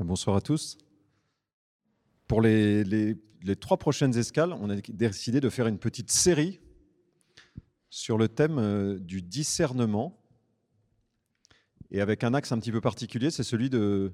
Bonsoir 0.00 0.34
à 0.34 0.40
tous. 0.40 0.76
Pour 2.26 2.42
les, 2.42 2.82
les, 2.82 3.56
trois 3.56 3.76
prochaines 3.76 4.18
escales, 4.18 4.52
on 4.52 4.68
a 4.68 4.74
décidé 4.88 5.40
de 5.40 5.48
faire 5.48 5.68
une 5.68 5.78
petite 5.78 6.10
série 6.10 6.58
sur 7.90 8.18
le 8.18 8.26
thème 8.26 8.58
euh, 8.58 8.98
du 8.98 9.22
discernement 9.22 10.20
et 11.92 12.00
avec 12.00 12.24
un 12.24 12.34
axe 12.34 12.50
un 12.50 12.58
petit 12.58 12.72
peu 12.72 12.80
particulier, 12.80 13.30
c'est 13.30 13.44
celui 13.44 13.70
de, 13.70 14.12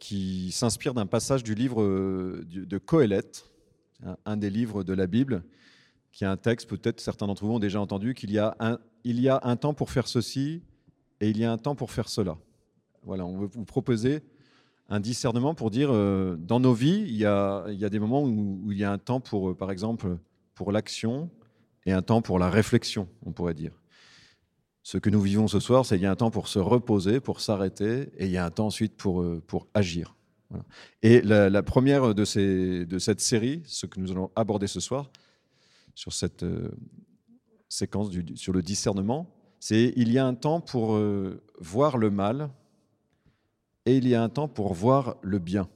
qui 0.00 0.52
s'inspire 0.52 0.92
d'un 0.92 1.06
passage 1.06 1.42
du 1.42 1.54
livre 1.54 1.80
euh, 1.82 2.44
de 2.46 2.76
Coëlette, 2.76 3.50
un 4.26 4.36
des 4.36 4.50
livres 4.50 4.84
de 4.84 4.92
la 4.92 5.06
Bible, 5.06 5.44
qui 6.12 6.26
a 6.26 6.30
un 6.30 6.36
texte, 6.36 6.68
peut-être 6.68 7.00
certains 7.00 7.26
d'entre 7.26 7.46
vous 7.46 7.54
ont 7.54 7.58
déjà 7.58 7.80
entendu, 7.80 8.12
qu'il 8.12 8.30
y, 8.30 8.38
a 8.38 8.54
un, 8.60 8.78
il 9.02 9.18
y 9.18 9.30
a 9.30 9.40
un 9.44 9.56
temps 9.56 9.72
pour 9.72 9.90
faire 9.90 10.08
ceci 10.08 10.62
et 11.20 11.30
il 11.30 11.38
y 11.38 11.44
a 11.44 11.50
un 11.50 11.58
temps 11.58 11.74
pour 11.74 11.90
faire 11.90 12.10
cela. 12.10 12.36
Voilà, 13.02 13.24
on 13.24 13.38
veut 13.38 13.46
vous 13.46 13.64
proposer 13.64 14.22
un 14.88 15.00
discernement 15.00 15.54
pour 15.54 15.70
dire, 15.70 15.90
euh, 15.92 16.36
dans 16.38 16.60
nos 16.60 16.72
vies, 16.72 17.04
il 17.06 17.16
y, 17.16 17.26
a, 17.26 17.66
il 17.68 17.88
des 17.88 17.98
moments 17.98 18.22
où, 18.22 18.72
il 18.72 18.78
y 18.78 18.84
a 18.84 18.92
un 18.92 18.98
temps 18.98 19.20
pour, 19.20 19.50
euh, 19.50 19.54
par 19.54 19.70
exemple, 19.70 20.18
pour 20.54 20.72
l'action 20.72 21.30
et 21.84 21.92
un 21.92 22.02
temps 22.02 22.22
pour 22.22 22.38
la 22.38 22.48
réflexion, 22.48 23.08
on 23.24 23.32
pourrait 23.32 23.54
dire. 23.54 23.72
Ce 24.82 24.96
que 24.96 25.10
nous 25.10 25.20
vivons 25.20 25.46
ce 25.46 25.60
soir, 25.60 25.84
c'est 25.84 25.96
qu'il 25.96 26.04
y 26.04 26.06
a 26.06 26.10
un 26.10 26.16
temps 26.16 26.30
pour 26.30 26.48
se 26.48 26.58
reposer, 26.58 27.20
pour 27.20 27.40
s'arrêter, 27.40 28.10
et 28.16 28.24
il 28.24 28.30
y 28.30 28.38
a 28.38 28.46
un 28.46 28.50
temps 28.50 28.66
ensuite 28.66 28.96
pour, 28.96 29.20
euh, 29.20 29.42
pour 29.46 29.66
agir. 29.74 30.14
Et 31.02 31.20
la, 31.20 31.62
première 31.62 32.14
de, 32.14 32.24
ces, 32.24 32.86
de 32.86 32.98
cette 32.98 33.20
série, 33.20 33.62
ce 33.66 33.84
que 33.84 34.00
nous 34.00 34.10
allons 34.10 34.30
aborder 34.34 34.66
ce 34.66 34.80
soir, 34.80 35.10
sur 35.94 36.14
cette 36.14 36.42
séquence 37.68 38.08
sur 38.34 38.54
le 38.54 38.62
discernement, 38.62 39.28
c'est 39.60 39.92
il 39.94 40.10
y 40.10 40.16
a 40.16 40.24
un 40.24 40.34
temps 40.34 40.62
pour 40.62 40.98
voir 41.60 41.98
le 41.98 42.08
mal 42.08 42.48
et 43.88 43.96
il 43.96 44.06
y 44.06 44.14
a 44.14 44.22
un 44.22 44.28
temps 44.28 44.48
pour 44.48 44.74
voir 44.74 45.16
le 45.22 45.38
bien. 45.38 45.66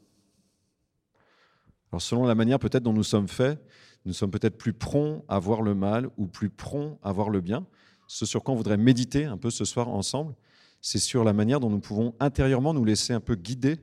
Alors 1.91 2.02
selon 2.02 2.27
la 2.27 2.35
manière 2.35 2.59
peut-être 2.59 2.82
dont 2.82 2.93
nous 2.93 3.02
sommes 3.02 3.27
faits, 3.27 3.59
nous 4.05 4.13
sommes 4.13 4.30
peut-être 4.30 4.59
plus 4.59 4.74
prompts 4.74 5.24
à 5.29 5.38
voir 5.38 5.63
le 5.63 5.74
mal 5.74 6.10
ou 6.18 6.27
plus 6.27 6.51
prompts 6.51 6.99
à 7.02 7.10
voir 7.10 7.30
le 7.30 7.40
bien. 7.40 7.66
Ce 8.07 8.27
sur 8.27 8.45
quoi 8.45 8.52
on 8.52 8.57
voudrait 8.59 8.77
méditer 8.77 9.24
un 9.24 9.38
peu 9.38 9.49
ce 9.49 9.65
soir 9.65 9.88
ensemble, 9.88 10.35
c'est 10.83 10.99
sur 10.99 11.24
la 11.24 11.33
manière 11.33 11.59
dont 11.59 11.71
nous 11.71 11.80
pouvons 11.80 12.15
intérieurement 12.21 12.74
nous 12.74 12.85
laisser 12.85 13.15
un 13.15 13.21
peu 13.21 13.35
guider 13.35 13.79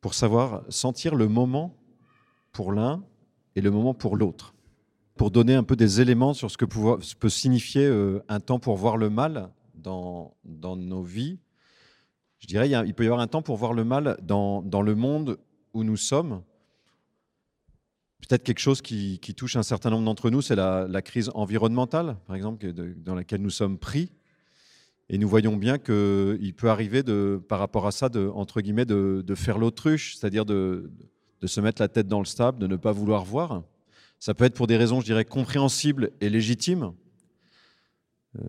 pour 0.00 0.14
savoir 0.14 0.62
sentir 0.70 1.14
le 1.14 1.28
moment 1.28 1.76
pour 2.52 2.72
l'un 2.72 3.04
et 3.54 3.60
le 3.60 3.70
moment 3.70 3.92
pour 3.92 4.16
l'autre. 4.16 4.54
Pour 5.16 5.30
donner 5.30 5.54
un 5.54 5.64
peu 5.64 5.76
des 5.76 6.00
éléments 6.00 6.32
sur 6.32 6.50
ce 6.50 6.56
que 6.56 6.64
peut 6.64 7.28
signifier 7.28 7.84
euh, 7.84 8.24
un 8.30 8.40
temps 8.40 8.58
pour 8.58 8.78
voir 8.78 8.96
le 8.96 9.10
mal 9.10 9.50
dans, 9.74 10.34
dans 10.44 10.76
nos 10.76 11.02
vies 11.02 11.38
je 12.40 12.46
dirais, 12.46 12.68
il, 12.68 12.94
peut 12.94 13.04
y 13.04 13.06
avoir 13.06 13.20
un 13.20 13.26
temps 13.26 13.42
pour 13.42 13.56
voir 13.56 13.74
le 13.74 13.84
mal 13.84 14.16
dans, 14.22 14.62
le 14.82 14.94
monde 14.94 15.38
où 15.74 15.84
nous 15.84 15.96
sommes. 15.96 16.42
Peut-être 18.26 18.42
quelque 18.42 18.60
chose 18.60 18.82
qui, 18.82 19.18
touche 19.36 19.56
un 19.56 19.62
certain 19.62 19.90
nombre 19.90 20.04
d'entre 20.04 20.30
nous, 20.30 20.42
c'est 20.42 20.56
la, 20.56 21.02
crise 21.02 21.30
environnementale, 21.34 22.16
par 22.26 22.36
exemple, 22.36 22.72
dans 22.72 23.14
laquelle 23.14 23.42
nous 23.42 23.50
sommes 23.50 23.78
pris. 23.78 24.10
Et 25.10 25.18
nous 25.18 25.28
voyons 25.28 25.56
bien 25.56 25.78
qu'il 25.78 26.54
peut 26.56 26.70
arriver, 26.70 27.02
par 27.48 27.58
rapport 27.58 27.86
à 27.86 27.92
ça, 27.92 28.08
de, 28.08 28.28
entre 28.28 28.60
guillemets, 28.60 28.86
de, 28.86 29.22
de 29.26 29.34
faire 29.34 29.58
l'autruche, 29.58 30.16
c'est-à-dire 30.16 30.46
de, 30.46 30.90
de 31.40 31.46
se 31.46 31.60
mettre 31.60 31.82
la 31.82 31.88
tête 31.88 32.08
dans 32.08 32.20
le 32.20 32.26
sable, 32.26 32.58
de 32.58 32.66
ne 32.66 32.76
pas 32.76 32.92
vouloir 32.92 33.24
voir. 33.24 33.62
Ça 34.18 34.34
peut 34.34 34.44
être 34.44 34.54
pour 34.54 34.66
des 34.66 34.76
raisons, 34.76 35.00
je 35.00 35.06
dirais, 35.06 35.24
compréhensibles 35.24 36.10
et 36.20 36.30
légitimes. 36.30 36.92
Euh, 38.38 38.42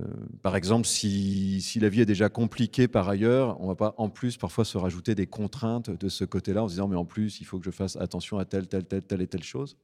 par 0.44 0.56
exemple, 0.56 0.86
si, 0.86 1.60
la 1.82 1.90
vie 1.90 2.02
est 2.02 2.06
déjà 2.06 2.30
compliquée 2.30 2.88
par 2.88 3.10
ailleurs, 3.10 3.60
on 3.60 3.64
ne 3.64 3.70
va 3.70 3.76
pas 3.76 3.96
en 3.98 4.10
plus 4.10 4.38
parfois 4.38 4.64
se 4.64 4.78
rajouter 4.78 5.16
des 5.16 5.26
contraintes 5.26 5.90
de 5.90 6.10
ce 6.10 6.24
côté-là 6.24 6.64
en 6.64 6.68
se 6.68 6.74
disant 6.74 6.88
mais 6.88 6.96
en 6.96 7.06
plus 7.06 7.40
il 7.42 7.46
faut 7.46 7.58
que 7.58 7.66
je 7.66 7.72
fasse 7.72 7.96
attention 7.96 8.38
à 8.38 8.46
telle, 8.46 8.68
telle, 8.68 8.86
telle, 8.86 9.04
telle 9.04 9.22
et 9.22 9.28
telle 9.28 9.44
chose. 9.44 9.78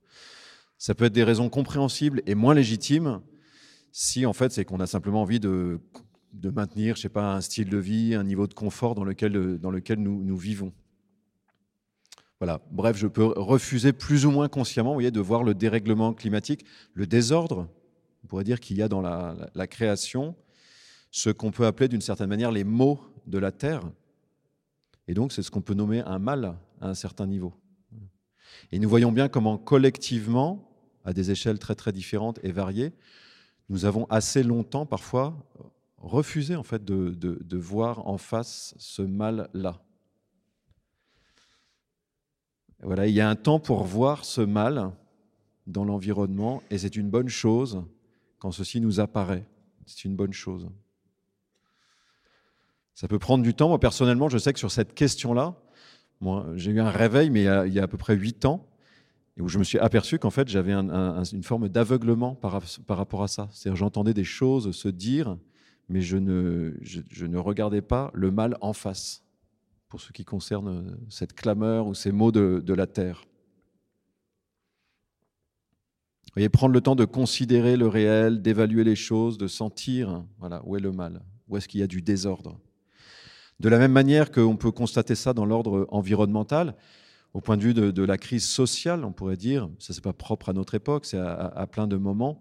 Ça 0.78 0.94
peut 0.94 1.06
être 1.06 1.14
des 1.14 1.24
raisons 1.24 1.50
compréhensibles 1.50 2.22
et 2.28 2.36
moins 2.36 2.54
légitimes 2.54 3.22
si 3.92 4.28
en 4.28 4.34
fait 4.34 4.52
c'est 4.52 4.66
qu'on 4.66 4.80
a 4.80 4.86
simplement 4.86 5.24
envie 5.24 5.40
de, 5.40 5.80
maintenir, 6.44 6.96
je 6.96 7.02
sais 7.02 7.10
pas, 7.10 7.34
un 7.34 7.42
style 7.42 7.70
de 7.70 7.78
vie, 7.78 8.14
un 8.14 8.24
niveau 8.24 8.46
de 8.46 8.54
confort 8.54 8.94
dans 8.94 9.04
lequel, 9.04 9.32
nous, 9.32 10.38
vivons. 10.38 10.72
Voilà. 12.40 12.62
Bref, 12.70 12.96
je 12.96 13.08
peux 13.08 13.26
refuser 13.26 13.94
plus 13.94 14.28
ou 14.28 14.32
moins 14.32 14.48
consciemment, 14.48 14.94
voyez, 14.94 15.10
de 15.10 15.20
voir 15.20 15.44
le 15.44 15.56
dérèglement 15.56 16.14
climatique, 16.14 16.64
le 16.94 17.08
désordre 17.08 17.68
on 18.24 18.28
pourrait 18.28 18.44
dire 18.44 18.60
qu'il 18.60 18.78
y 18.78 18.82
a 18.82 18.88
dans 18.88 19.02
la, 19.02 19.68
création 19.68 20.36
ce 21.12 21.30
qu'on 21.30 21.52
peut 21.52 21.66
appeler 21.66 21.88
d'une 21.88 22.02
certaine 22.02 22.30
manière 22.30 22.52
les 22.52 22.64
maux 22.64 23.00
de 23.26 23.38
la 23.38 23.52
terre. 23.52 23.82
Et 25.08 25.14
donc, 25.14 25.32
c'est 25.32 25.42
ce 25.42 25.52
qu'on 25.52 25.62
peut 25.62 25.74
nommer 25.74 26.02
un 26.02 26.20
mal 26.20 26.58
à 26.82 26.90
un 26.90 26.94
certain 26.94 27.28
niveau. 27.28 27.54
Et 28.72 28.80
nous 28.80 28.90
voyons 28.90 29.12
bien 29.12 29.30
comment 29.30 29.58
collectivement, 29.58 30.70
à 31.06 31.14
des 31.14 31.32
échelles 31.32 31.60
très 31.60 31.76
très 31.76 31.92
différentes 31.92 32.40
et 32.44 32.52
variées, 32.52 32.94
nous 33.70 33.86
avons 33.86 34.06
assez 34.10 34.44
longtemps 34.44 34.86
parfois 34.86 35.36
refusé 35.98 36.56
en 36.56 36.64
fait 36.64 36.84
de, 36.84 37.12
de 37.12 37.58
voir 37.58 38.08
en 38.08 38.18
face 38.18 38.76
ce 38.78 39.02
mal-là. 39.02 39.82
Voilà, 42.82 43.08
il 43.08 43.14
y 43.14 43.22
a 43.22 43.30
un 43.30 43.36
temps 43.36 43.60
pour 43.60 43.84
voir 43.84 44.24
ce 44.24 44.42
mal 44.42 44.92
dans 45.66 45.84
l'environnement 45.84 46.62
et 46.70 46.78
c'est 46.78 46.96
une 46.96 47.10
bonne 47.10 47.28
chose 47.28 47.84
quand 48.40 48.52
ceci 48.52 48.82
nous 48.82 49.00
apparaît. 49.00 49.46
C'est 49.86 50.06
une 50.06 50.16
bonne 50.16 50.34
chose. 50.34 50.70
Ça 52.94 53.08
peut 53.08 53.20
prendre 53.20 53.44
du 53.44 53.54
temps. 53.54 53.70
Moi, 53.70 53.80
personnellement, 53.80 54.30
je 54.30 54.38
sais 54.38 54.54
que 54.54 54.60
sur 54.60 54.72
cette 54.72 54.94
question-là, 54.94 55.56
j'ai 56.56 56.72
eu 56.72 56.80
un 56.80 56.90
réveil, 56.90 57.30
mais 57.30 57.42
il 57.42 57.74
y, 57.74 57.80
a, 57.80 57.84
à 57.84 57.88
peu 57.88 57.98
près 57.98 58.16
huit 58.16 58.46
ans, 58.46 58.68
et 59.38 59.42
où 59.42 59.48
je 59.48 59.60
me 59.60 59.64
suis 59.64 59.78
aperçu 59.78 60.18
qu'en 60.18 60.32
fait, 60.32 60.48
j'avais 60.48 60.74
une 60.74 61.44
forme 61.44 61.70
d'aveuglement 61.70 62.36
par, 62.36 62.60
rapport 62.90 63.24
à 63.24 63.28
ça. 63.28 63.50
C'est-à-dire, 63.52 63.78
j'entendais 63.78 64.14
des 64.14 64.24
choses 64.24 64.72
se 64.72 64.88
dire, 64.88 65.38
mais 65.90 66.02
je 66.02 66.18
ne, 66.18 67.38
regardais 67.38 67.82
pas 67.82 68.10
le 68.14 68.32
mal 68.32 68.58
en 68.62 68.74
face, 68.74 69.24
pour 69.90 70.02
ce 70.02 70.12
qui 70.12 70.26
concerne 70.26 70.98
cette 71.10 71.34
clameur 71.34 71.88
ou 71.88 71.94
ces 71.94 72.12
mots 72.12 72.32
de 72.32 72.74
la 72.74 72.88
terre 72.88 73.24
voyez, 76.38 76.50
prendre 76.50 76.74
le 76.74 76.82
temps 76.82 76.96
de 76.96 77.06
considérer 77.06 77.78
le 77.78 77.88
réel, 77.88 78.42
d'évaluer 78.42 78.84
les 78.84 78.96
choses, 78.96 79.38
de 79.38 79.48
sentir 79.48 80.24
voilà, 80.40 80.62
où 80.66 80.76
est 80.76 80.80
le 80.80 80.92
mal, 80.92 81.22
où 81.48 81.58
est-ce 81.58 81.68
qu'il 81.68 81.80
y 81.80 81.84
a 81.84 81.88
du 81.88 82.02
désordre. 82.02 82.60
De 83.60 83.70
la 83.70 83.80
même 83.80 83.92
manière 83.92 84.32
qu'on 84.32 84.56
peut 84.56 84.72
constater 84.72 85.16
ça 85.16 85.34
dans 85.34 85.46
l'ordre 85.46 85.88
environnemental, 85.90 86.76
au 87.34 87.42
point 87.42 87.58
de 87.58 87.64
vue 87.64 87.74
de, 87.74 88.04
la 88.04 88.18
crise 88.18 88.46
sociale, 88.46 89.04
on 89.04 89.12
pourrait 89.12 89.36
dire, 89.36 89.68
ça 89.80 89.94
c'est 89.94 90.04
pas 90.04 90.14
propre 90.14 90.50
à 90.50 90.54
notre 90.54 90.76
époque, 90.76 91.06
c'est 91.06 91.18
à, 91.18 91.68
plein 91.72 91.88
de 91.88 91.98
moments, 91.98 92.40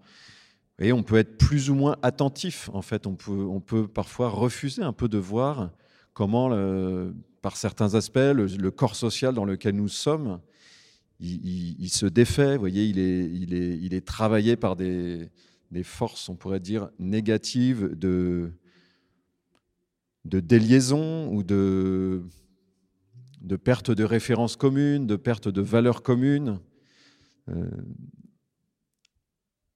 et 0.79 0.93
on 0.93 1.03
peut 1.03 1.17
être 1.17 1.39
plus 1.39 1.71
ou 1.71 1.75
moins 1.75 1.97
attentif. 2.03 2.69
En 2.75 2.83
fait, 2.83 3.07
on 3.07 3.15
peut, 3.15 3.33
on 3.33 3.61
peut 3.61 3.89
parfois 3.89 4.29
refuser 4.29 4.83
un 4.83 4.93
peu 4.93 5.09
de 5.09 5.17
voir 5.17 5.71
comment, 6.13 6.51
par 7.41 7.57
certains 7.57 7.95
aspects, 7.95 8.19
le, 8.19 8.71
corps 8.71 8.95
social 8.95 9.35
dans 9.35 9.47
lequel 9.47 9.75
nous 9.75 9.89
sommes 9.89 10.39
il, 11.21 11.89
se 11.89 12.07
défait, 12.07 12.57
voyez, 12.57 12.85
il 12.87 12.99
est, 12.99 13.31
il 13.31 13.55
est, 13.55 13.79
il 13.79 13.95
est 13.95 14.07
travaillé 14.07 14.57
par 14.57 14.77
des, 14.77 15.31
forces, 15.83 16.29
on 16.29 16.37
pourrait 16.37 16.61
dire, 16.61 16.91
négatives 16.99 17.95
de, 17.95 18.53
déliaison 20.25 21.33
ou 21.33 21.43
de, 21.43 22.23
perte 23.65 23.91
de 23.91 24.05
références 24.05 24.57
communes, 24.57 25.07
de 25.07 25.17
perte 25.17 25.49
de 25.49 25.61
valeurs 25.61 26.03
communes. 26.03 26.61
Euh, 27.49 27.71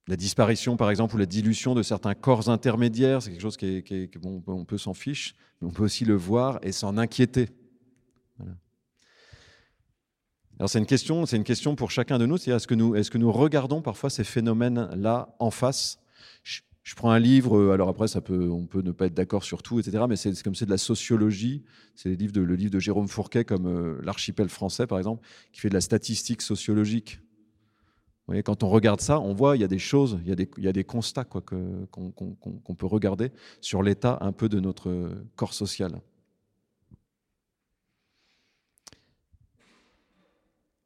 la 0.08 0.16
disparition, 0.16 0.76
par 0.76 0.90
exemple, 0.90 1.14
ou 1.14 1.18
la 1.18 1.26
dilution 1.26 1.74
de 1.74 1.82
certains 1.82 2.14
corps 2.14 2.48
intermédiaires, 2.48 3.22
c'est 3.22 3.30
quelque 3.30 3.42
chose 3.42 3.56
qui 3.56 3.66
est, 3.66 4.18
bon, 4.18 4.42
on 4.46 4.64
peut 4.64 4.78
s'en 4.78 4.92
fiche, 4.92 5.36
mais 5.60 5.68
on 5.68 5.70
peut 5.70 5.84
aussi 5.84 6.04
le 6.04 6.16
voir 6.16 6.58
et 6.62 6.72
s'en 6.72 6.98
inquiéter. 6.98 7.48
Alors 10.60 10.68
c'est 10.68 10.78
une 10.78 10.84
question, 10.84 11.24
c'est 11.24 11.38
une 11.38 11.44
question 11.44 11.74
pour 11.74 11.90
chacun 11.90 12.18
de 12.18 12.26
nous, 12.26 12.36
c'est 12.36 12.50
est-ce 12.50 12.66
que 12.66 12.74
nous, 12.74 12.94
est-ce 12.94 13.10
que 13.10 13.16
nous 13.16 13.32
regardons 13.32 13.80
parfois 13.80 14.10
ces 14.10 14.24
phénomènes-là 14.24 15.34
en 15.38 15.50
face? 15.50 15.98
Je, 16.42 16.60
prends 16.96 17.12
un 17.12 17.18
livre, 17.18 17.72
alors 17.72 17.88
après 17.88 18.08
ça 18.08 18.20
peut, 18.20 18.50
on 18.50 18.66
peut 18.66 18.82
ne 18.82 18.92
pas 18.92 19.06
être 19.06 19.14
d'accord 19.14 19.42
sur 19.42 19.62
tout, 19.62 19.80
etc. 19.80 20.04
Mais 20.06 20.16
c'est 20.16 20.42
comme 20.42 20.54
c'est 20.54 20.66
de 20.66 20.70
la 20.70 20.76
sociologie, 20.76 21.64
c'est 21.94 22.10
le 22.10 22.14
livre 22.14 22.34
de, 22.34 22.44
de 22.44 22.78
Jérôme 22.78 23.08
Fourquet 23.08 23.46
comme 23.46 23.66
euh, 23.66 23.98
l'archipel 24.02 24.50
français 24.50 24.86
par 24.86 24.98
exemple, 24.98 25.26
qui 25.50 25.62
fait 25.62 25.70
de 25.70 25.74
la 25.74 25.80
statistique 25.80 26.42
sociologique. 26.42 27.20
Vous 27.22 28.32
voyez, 28.32 28.42
quand 28.42 28.62
on 28.62 28.68
regarde 28.68 29.00
ça, 29.00 29.18
on 29.18 29.32
voit 29.32 29.56
il 29.56 29.60
y 29.60 29.64
a 29.64 29.68
des 29.68 29.78
choses, 29.78 30.18
il 30.24 30.28
y 30.28 30.32
a 30.32 30.36
des, 30.36 30.50
il 30.58 30.76
y 30.76 30.84
constats 30.84 31.24
qu'on 31.24 32.74
peut 32.76 32.86
regarder 32.86 33.32
sur 33.62 33.82
l'état 33.82 34.18
un 34.20 34.32
peu 34.32 34.50
de 34.50 34.60
notre 34.60 35.10
corps 35.36 35.54
social. 35.54 36.02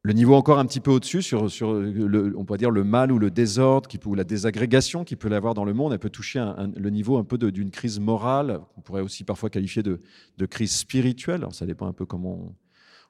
Le 0.07 0.13
niveau 0.13 0.35
encore 0.35 0.59
un 0.59 0.67
petit 0.67 0.81
peu 0.81 0.91
au-dessus, 0.91 1.25
le, 1.33 2.35
on 2.37 2.45
pourrait 2.45 2.59
dire 2.59 2.71
le 2.71 2.85
mal 2.85 3.11
ou 3.11 3.19
le 3.19 3.31
désordre 3.31 3.89
ou 4.05 4.15
la 4.15 4.25
désagrégation 4.25 5.03
qui 5.03 5.17
peut 5.17 5.31
l'avoir 5.31 5.55
dans 5.55 5.65
le 5.65 5.73
monde, 5.73 5.95
elle 5.95 5.99
peut 5.99 6.11
toucher 6.11 6.45
le 6.77 6.91
niveau 6.91 7.17
un 7.17 7.25
peu 7.25 7.39
d'une 7.39 7.71
crise 7.71 7.99
morale, 8.01 8.61
on 8.77 8.83
pourrait 8.83 9.01
aussi 9.01 9.25
parfois 9.25 9.49
qualifier 9.49 9.83
de, 9.83 10.03
de 10.37 10.47
crise 10.47 10.73
spirituelle. 10.73 11.37
Alors 11.37 11.55
ça 11.55 11.65
dépend 11.65 11.87
un 11.87 11.95
peu 11.95 12.05
comment 12.05 12.55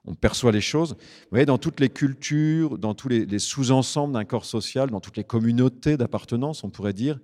on, 0.05 0.15
perçoit 0.15 0.53
les 0.53 0.61
choses. 0.61 0.91
Vous 0.93 1.31
voyez, 1.31 1.45
dans 1.45 1.57
toutes 1.57 1.81
les 1.81 1.89
cultures, 1.89 2.77
dans 2.77 2.93
tous 2.93 3.09
les, 3.09 3.39
sous-ensembles 3.39 4.13
d'un 4.13 4.23
corps 4.23 4.45
social, 4.45 4.89
dans 4.89 5.01
toutes 5.01 5.17
les 5.17 5.25
communautés 5.25 5.97
d'appartenance, 5.97 6.63
on 6.63 6.69
pourrait 6.69 6.93
dire, 6.93 7.19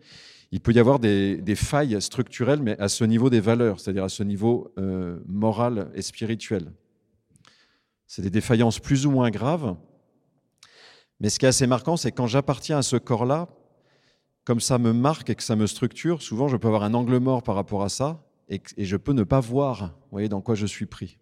il 0.51 0.59
peut 0.59 0.73
y 0.73 0.79
avoir 0.79 0.99
des, 0.99 1.55
failles 1.55 2.01
structurelles, 2.01 2.61
mais 2.61 2.77
à 2.77 2.89
ce 2.89 3.05
niveau 3.05 3.29
des 3.29 3.39
valeurs, 3.39 3.79
c'est-à-dire 3.79 4.03
à 4.03 4.09
ce 4.09 4.23
niveau 4.23 4.73
euh, 4.77 5.17
moral 5.27 5.91
et 5.93 6.01
spirituel. 6.01 6.73
C'est 8.13 8.21
des 8.21 8.29
défaillances 8.29 8.79
plus 8.79 9.05
ou 9.05 9.11
moins 9.11 9.29
graves. 9.29 9.77
Mais 11.21 11.29
ce 11.29 11.39
qui 11.39 11.45
est 11.45 11.47
assez 11.47 11.65
marquant, 11.65 11.95
c'est 11.95 12.11
quand 12.11 12.27
j'appartiens 12.27 12.79
à 12.79 12.81
ce 12.81 12.97
corps-là, 12.97 13.47
comme 14.43 14.59
ça 14.59 14.77
me 14.77 14.91
marque 14.91 15.29
et 15.29 15.35
que 15.35 15.41
ça 15.41 15.55
me 15.55 15.65
structure, 15.65 16.21
souvent 16.21 16.49
je 16.49 16.57
peux 16.57 16.67
avoir 16.67 16.83
un 16.83 16.93
angle 16.93 17.19
mort 17.19 17.41
par 17.41 17.55
rapport 17.55 17.83
à 17.83 17.87
ça 17.87 18.21
et, 18.49 18.61
je 18.77 18.97
peux 18.97 19.13
ne 19.13 19.23
pas 19.23 19.39
voir 19.39 19.97
voyez, 20.11 20.27
dans 20.27 20.41
quoi 20.41 20.55
je 20.55 20.65
suis 20.65 20.87
pris. 20.87 21.19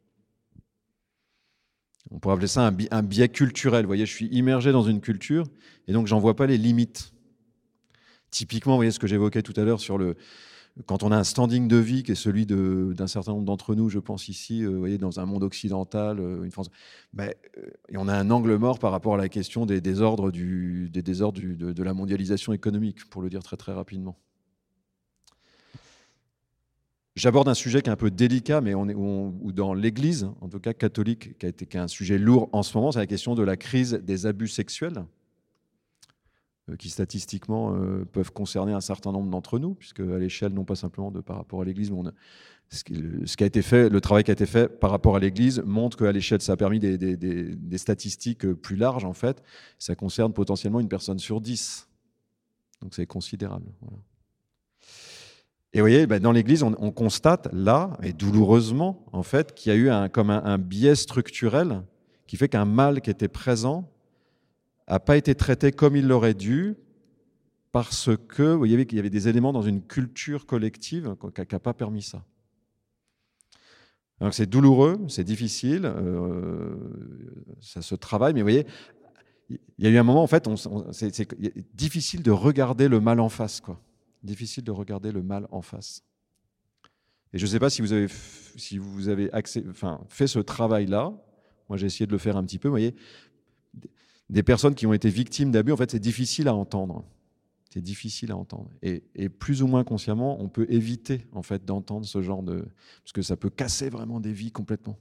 On 2.10 2.18
pourrait 2.18 2.34
appeler 2.34 2.48
ça 2.48 2.66
un, 2.66 3.04
biais 3.04 3.30
culturel. 3.30 3.86
Voyez, 3.86 4.08
je 4.08 4.12
suis 4.12 4.26
immergé 4.30 4.72
dans 4.72 4.82
une 4.82 5.00
culture 5.00 5.44
et 5.88 5.94
donc 5.94 6.08
j'en 6.08 6.18
vois 6.18 6.36
pas 6.36 6.48
les 6.48 6.58
limites. 6.58 7.14
Typiquement, 8.32 8.78
voyez 8.78 8.90
ce 8.90 8.98
que 8.98 9.06
j'évoquais 9.06 9.44
tout 9.44 9.54
à 9.58 9.64
l'heure 9.64 9.80
sur 9.80 10.00
le, 10.00 10.18
quand 10.86 11.04
on 11.04 11.12
a 11.12 11.18
un 11.18 11.24
standing 11.24 11.68
de 11.68 11.78
vie 11.78 12.04
qui 12.04 12.12
est 12.12 12.16
celui 12.16 12.46
d'un 12.46 13.08
certain 13.08 13.32
nombre 13.32 13.46
d'entre 13.46 13.76
nous, 13.76 13.90
je 13.90 14.00
pense 14.00 14.30
ici, 14.30 14.64
euh, 14.64 14.70
vous 14.70 14.80
voyez, 14.80 14.98
dans 14.98 15.20
un 15.20 15.26
monde 15.26 15.44
occidental, 15.44 16.20
euh, 16.20 16.44
une 16.44 16.52
France, 16.52 16.70
ben, 17.14 17.32
euh, 17.58 17.70
on 17.96 18.08
a 18.08 18.14
un 18.14 18.30
angle 18.30 18.56
mort 18.56 18.80
par 18.80 18.92
rapport 18.92 19.16
à 19.16 19.18
la 19.18 19.30
question 19.30 19.66
des 19.66 19.82
désordres, 19.82 20.32
des 20.32 21.02
désordres 21.02 21.42
de, 21.42 21.84
la 21.84 21.94
mondialisation 21.94 22.54
économique, 22.54 23.10
pour 23.10 23.22
le 23.22 23.30
dire 23.30 23.44
très 23.44 23.58
très 23.58 23.74
rapidement. 23.74 24.18
J'aborde 27.16 27.50
un 27.50 27.54
sujet 27.54 27.82
qui 27.82 27.90
est 27.90 27.94
un 27.94 27.98
peu 27.98 28.12
délicat, 28.12 28.62
mais 28.62 28.74
on 28.76 28.88
est 28.88 28.96
ou 28.96 29.52
dans 29.52 29.74
l'Église, 29.74 30.30
en 30.40 30.48
tout 30.48 30.60
cas 30.60 30.74
catholique, 30.74 31.38
qui 31.38 31.46
a 31.46 31.50
été 31.50 31.66
qui 31.66 31.76
est 31.76 31.82
un 31.82 31.90
sujet 31.90 32.18
lourd 32.18 32.48
en 32.54 32.64
ce 32.64 32.78
moment, 32.78 32.94
c'est 32.94 33.00
la 33.00 33.08
question 33.08 33.36
de 33.36 33.44
la 33.44 33.58
crise 33.58 33.94
des 33.94 34.26
abus 34.26 34.48
sexuels. 34.48 35.04
Euh, 36.70 36.76
qui 36.76 36.90
statistiquement 36.90 37.74
euh, 37.76 38.06
peuvent 38.12 38.32
concerner 38.32 38.74
un 38.74 38.82
certain 38.82 39.12
nombre 39.12 39.30
d'entre 39.30 39.60
nous, 39.60 39.76
puisque 39.76 40.00
à 40.00 40.18
l'échelle, 40.18 40.54
non 40.54 40.66
pas 40.66 40.76
simplement 40.76 41.12
de 41.12 41.22
par 41.22 41.38
rapport 41.38 41.62
à 41.62 41.66
l'Église, 41.66 41.92
mais 41.92 42.12
ce 42.70 42.84
qui 42.84 43.44
a 43.44 43.48
été 43.48 43.62
fait, 43.62 43.90
le 43.90 44.02
travail 44.02 44.24
qui 44.24 44.32
a 44.32 44.34
été 44.34 44.46
fait 44.46 44.68
par 44.68 44.92
rapport 44.92 45.16
à 45.16 45.20
l'Église 45.20 45.62
montre 45.66 45.98
qu'à 45.98 46.12
l'échelle, 46.12 46.42
ça 46.42 46.54
a 46.54 46.58
permis 46.58 46.80
des, 46.80 47.78
statistiques 47.78 48.46
plus 48.54 48.76
larges, 48.76 49.06
en 49.06 49.14
fait. 49.14 49.42
Ça 49.80 49.96
concerne 49.96 50.34
potentiellement 50.34 50.80
une 50.80 50.90
personne 50.90 51.20
sur 51.20 51.42
dix. 51.42 51.88
Donc 52.82 52.94
c'est 52.94 53.08
considérable. 53.08 53.66
Et 55.74 55.80
vous 55.80 55.84
voyez, 55.84 56.06
ben, 56.06 56.20
dans 56.20 56.32
l'Église, 56.32 56.64
on, 56.64 56.92
constate 56.92 57.48
là, 57.54 57.98
et 58.04 58.14
douloureusement, 58.14 59.06
en 59.14 59.24
fait, 59.24 59.54
qu'il 59.56 59.72
y 59.72 59.76
a 59.76 59.78
eu 59.78 59.90
un, 59.90 60.10
comme 60.10 60.30
un 60.30 60.58
biais 60.58 60.96
structurel 60.96 61.84
qui 62.28 62.38
fait 62.38 62.50
qu'un 62.50 62.66
mal 62.66 63.02
qui 63.02 63.10
était 63.10 63.28
présent 63.28 63.90
n'a 64.90 65.00
pas 65.00 65.18
été 65.18 65.36
traité 65.36 65.72
comme 65.72 65.96
il 65.96 66.08
l'aurait 66.08 66.34
dû 66.34 66.76
parce 67.72 68.10
que 68.28 68.44
vous 68.44 68.58
voyez 68.58 68.86
qu'il 68.86 68.98
y 68.98 69.00
avait 69.00 69.10
des 69.10 69.28
éléments 69.28 69.54
dans 69.54 69.62
une 69.62 69.84
culture 69.84 70.46
collective 70.46 71.16
qui 71.36 71.42
n'a 71.52 71.60
pas 71.60 71.74
permis 71.74 72.02
ça. 72.02 72.26
C'est 74.32 74.50
douloureux, 74.50 75.00
c'est 75.08 75.24
difficile, 75.24 75.86
euh, 75.86 76.76
ça 77.62 77.82
se 77.82 77.96
travaille, 77.96 78.34
mais 78.34 78.42
vous 78.42 78.46
voyez, 78.46 78.66
il 79.50 79.86
y 79.86 79.88
a 79.88 79.90
eu 79.90 79.98
un 79.98 80.04
moment, 80.04 80.24
en 80.24 80.28
fait, 80.28 80.50
c'est 80.92 81.74
difficile 81.74 82.22
de 82.22 82.32
regarder 82.32 82.90
le 82.90 83.00
mal 83.00 83.20
en 83.22 83.30
face. 83.30 83.62
Quoi. 83.62 83.82
Difficile 84.22 84.64
de 84.66 84.72
regarder 84.72 85.12
le 85.12 85.24
mal 85.24 85.48
en 85.52 85.62
face. 85.62 86.04
Et 87.32 87.38
je 87.38 87.46
ne 87.46 87.50
sais 87.50 87.60
pas 87.60 87.70
si 87.70 87.82
vous 87.82 87.94
avez, 87.94 88.08
si 88.58 88.78
vous 88.78 89.08
avez 89.08 89.30
fait 90.10 90.28
ce 90.28 90.40
travail-là. 90.40 91.14
Moi, 91.70 91.78
j'ai 91.78 91.86
essayé 91.86 92.08
de 92.08 92.12
le 92.12 92.18
faire 92.18 92.36
un 92.36 92.44
petit 92.44 92.58
peu. 92.58 92.68
Vous 92.68 92.74
voyez, 92.74 92.96
des 94.30 94.44
personnes 94.44 94.76
qui 94.76 94.86
ont 94.86 94.94
été 94.94 95.10
victimes 95.10 95.52
d'abus, 95.52 95.72
en 95.72 95.78
fait, 95.78 95.92
c'est 95.92 96.00
difficile 96.00 96.48
à 96.48 96.56
entendre. 96.56 97.04
C'est 97.72 97.82
difficile 97.82 98.32
à 98.32 98.38
entendre. 98.38 98.70
Et, 98.82 99.30
plus 99.30 99.62
ou 99.62 99.68
moins 99.68 99.84
consciemment, 99.84 100.42
on 100.42 100.50
peut 100.50 100.66
éviter 100.70 101.28
en 101.34 101.44
fait 101.44 101.66
d'entendre 101.66 102.06
ce 102.06 102.22
genre 102.22 102.42
de... 102.42 102.66
Parce 103.04 103.14
que 103.14 103.22
ça 103.22 103.38
peut 103.38 103.50
casser 103.50 103.90
vraiment 103.90 104.20
des 104.20 104.34
vies 104.34 104.52
complètement. 104.52 104.98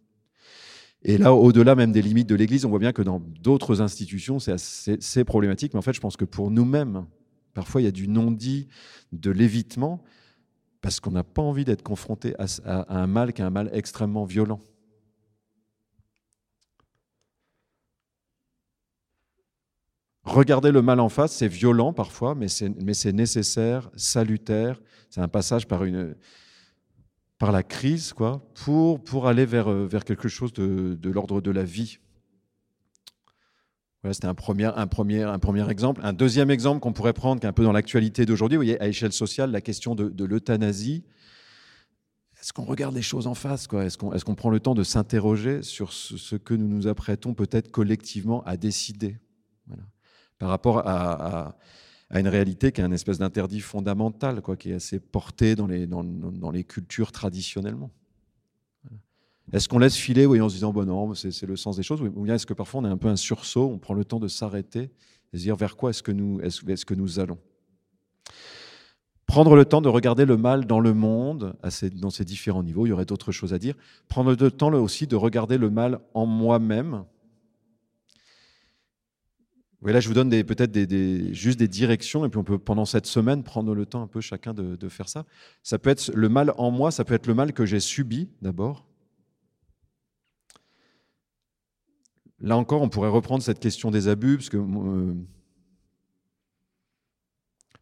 Et 1.03 1.17
là, 1.17 1.33
au-delà 1.33 1.75
même 1.75 1.93
des 1.93 2.03
limites 2.03 2.29
de 2.29 2.35
l'Église, 2.35 2.65
on 2.65 2.71
voit 2.71 2.81
bien 2.81 2.93
que 2.93 3.03
dans 3.03 3.21
d'autres 3.21 3.81
institutions, 3.81 4.39
c'est 4.39 5.25
problématique. 5.25 5.73
Mais 5.73 5.79
en 5.79 5.83
fait, 5.83 5.95
je 5.95 6.01
pense 6.01 6.17
que 6.17 6.25
pour 6.25 6.51
nous-mêmes, 6.51 7.07
parfois, 7.55 7.81
il 7.81 7.85
y 7.85 7.89
a 7.89 7.93
du 7.93 8.09
non-dit, 8.09 8.69
de 9.13 9.31
l'évitement, 9.31 10.03
parce 10.81 11.01
qu'on 11.01 11.13
n'a 11.13 11.25
pas 11.25 11.43
envie 11.43 11.65
d'être 11.65 11.83
confronté 11.83 12.35
à 12.39 13.01
un 13.01 13.07
mal 13.07 13.33
qui 13.33 13.43
est 13.43 13.45
un 13.45 13.51
mal 13.51 13.71
extrêmement 13.73 14.25
violent. 14.25 14.61
Regarder 20.39 20.71
le 20.71 20.83
mal 20.83 21.01
en 21.01 21.09
face, 21.09 21.33
c'est 21.33 21.49
violent 21.49 21.93
parfois, 21.93 22.37
mais 22.37 22.47
c'est 22.47 23.13
nécessaire, 23.13 23.91
salutaire. 23.97 24.81
C'est 25.11 25.21
un 25.21 25.27
passage 25.27 25.67
par, 25.67 25.83
une, 25.83 26.15
par 27.39 27.51
la 27.51 27.65
crise, 27.65 28.13
quoi, 28.13 28.49
pour, 28.55 29.03
pour 29.03 29.27
aller 29.27 29.45
vers, 29.45 29.69
vers 29.69 30.05
quelque 30.05 30.29
chose 30.29 30.53
de, 30.53 30.95
de 30.95 31.11
l'ordre 31.11 31.41
de 31.41 31.51
la 31.51 31.65
vie. 31.65 31.99
Voilà, 34.05 34.15
c'était 34.15 34.29
un 34.29 34.35
premier, 34.37 34.67
un, 34.67 34.87
premier, 34.87 35.25
un 35.25 35.41
premier 35.41 35.69
exemple. 35.69 36.03
Un 36.05 36.13
deuxième 36.13 36.53
exemple 36.53 36.79
qu'on 36.79 36.93
pourrait 36.93 37.15
prendre, 37.15 37.41
qui 37.41 37.47
est 37.47 37.51
un 37.51 37.53
peu 37.53 37.65
dans 37.65 37.73
l'actualité 37.73 38.25
d'aujourd'hui, 38.25 38.77
à 38.79 38.87
échelle 38.87 39.13
sociale, 39.13 39.51
la 39.51 39.61
question 39.61 39.97
de, 39.97 40.09
de 40.09 40.25
l'euthanasie. 40.25 41.03
Est-ce 42.41 42.53
qu'on 42.53 42.63
regarde 42.63 42.95
les 42.95 43.03
choses 43.03 43.27
en 43.27 43.35
face 43.35 43.67
Est-ce 43.73 43.99
qu'on 43.99 44.13
est 44.13 44.37
prend 44.37 44.51
le 44.51 44.61
temps 44.61 44.77
de 44.77 44.85
s'interroger 44.85 45.65
sur 45.65 45.93
ce, 45.93 46.37
que 46.37 46.55
nous 46.55 46.69
nous 46.69 46.87
apprêtons 46.87 47.35
peut-être 47.35 47.73
collectivement 47.73 48.45
à 48.45 48.57
décider? 48.57 49.17
Par 50.39 50.49
rapport 50.49 50.87
à, 50.87 51.57
une 52.11 52.29
réalité 52.29 52.73
qui 52.73 52.81
est 52.81 52.85
un 52.85 52.93
espèce 52.93 53.19
d'interdit 53.19 53.61
fondamental, 53.61 54.41
quoi, 54.41 54.57
qui 54.57 54.71
est 54.71 54.75
assez 54.75 54.99
porté 54.99 55.55
dans 55.55 55.67
les, 55.67 55.87
dans, 55.87 56.51
les 56.51 56.65
cultures 56.65 57.13
traditionnellement. 57.13 57.91
Est-ce 59.53 59.69
qu'on 59.69 59.79
laisse 59.79 59.97
filer 59.97 60.25
oui, 60.25 60.41
en 60.41 60.49
se 60.49 60.55
disant, 60.55 60.73
bon 60.73 60.87
non, 60.87 61.15
c'est 61.15 61.43
le 61.43 61.57
sens 61.57 61.77
des 61.77 61.83
choses, 61.83 62.01
ou 62.01 62.23
bien 62.23 62.35
est-ce 62.35 62.47
que 62.47 62.55
parfois 62.55 62.81
on 62.81 62.85
a 62.85 62.91
un 62.91 62.97
peu 62.97 63.09
un 63.09 63.17
sursaut, 63.17 63.69
on 63.69 63.79
prend 63.79 63.95
le 63.95 64.05
temps 64.05 64.21
de 64.21 64.29
s'arrêter 64.29 64.91
et 65.33 65.39
se 65.39 65.43
dire 65.43 65.57
vers 65.57 65.77
quoi 65.77 65.91
est-ce 65.91 66.03
que, 66.03 66.13
nous, 66.13 66.41
est 66.41 66.49
-ce 66.49 66.85
que 66.85 66.95
nous 66.95 67.19
allons? 67.19 67.39
Prendre 69.29 69.55
le 69.57 69.67
temps 69.67 69.83
de 69.83 69.91
regarder 69.91 70.25
le 70.25 70.39
mal 70.39 70.65
dans 70.65 70.81
le 70.81 70.95
monde, 70.95 71.55
dans 71.93 72.09
ses 72.11 72.25
différents 72.25 72.63
niveaux, 72.63 72.87
il 72.87 72.89
y 72.89 72.93
aurait 72.93 73.05
d'autres 73.05 73.31
choses 73.31 73.53
à 73.53 73.59
dire. 73.59 73.75
Prendre 74.09 74.35
le 74.35 74.51
temps 74.51 74.73
aussi 74.73 75.07
de 75.07 75.17
regarder 75.17 75.59
le 75.59 75.69
mal 75.69 76.01
en 76.15 76.25
moi-même, 76.25 77.05
oui, 79.81 79.93
là, 79.93 80.01
je 80.01 80.09
vous 80.09 80.15
donne 80.15 80.31
peut-être 80.31 80.77
juste 81.33 81.59
des 81.59 81.69
directions, 81.69 82.25
et 82.25 82.29
puis 82.29 82.39
on 82.39 82.45
peut, 82.45 82.59
pendant 82.59 82.85
cette 82.85 83.07
semaine, 83.07 83.45
prendre 83.45 83.75
le 83.75 83.87
temps 83.87 84.03
un 84.03 84.09
peu 84.09 84.21
chacun 84.21 84.53
de, 84.53 84.89
faire 84.89 85.09
ça. 85.09 85.25
Ça 85.63 85.79
peut 85.79 85.91
être 85.91 86.11
le 86.15 86.29
mal 86.29 86.53
en 86.57 86.73
moi, 86.73 86.91
ça 86.91 87.05
peut 87.05 87.15
être 87.15 87.29
le 87.29 87.35
mal 87.35 87.53
que 87.53 87.65
j'ai 87.65 87.79
subi 87.79 88.29
d'abord. 88.43 88.87
Là 92.41 92.57
encore, 92.57 92.83
on 92.83 92.89
pourrait 92.89 93.09
reprendre 93.09 93.43
cette 93.43 93.61
question 93.61 93.93
des 93.93 94.09
abus, 94.09 94.39
parce 94.39 94.49
que 94.49 94.57
euh, 94.57 95.15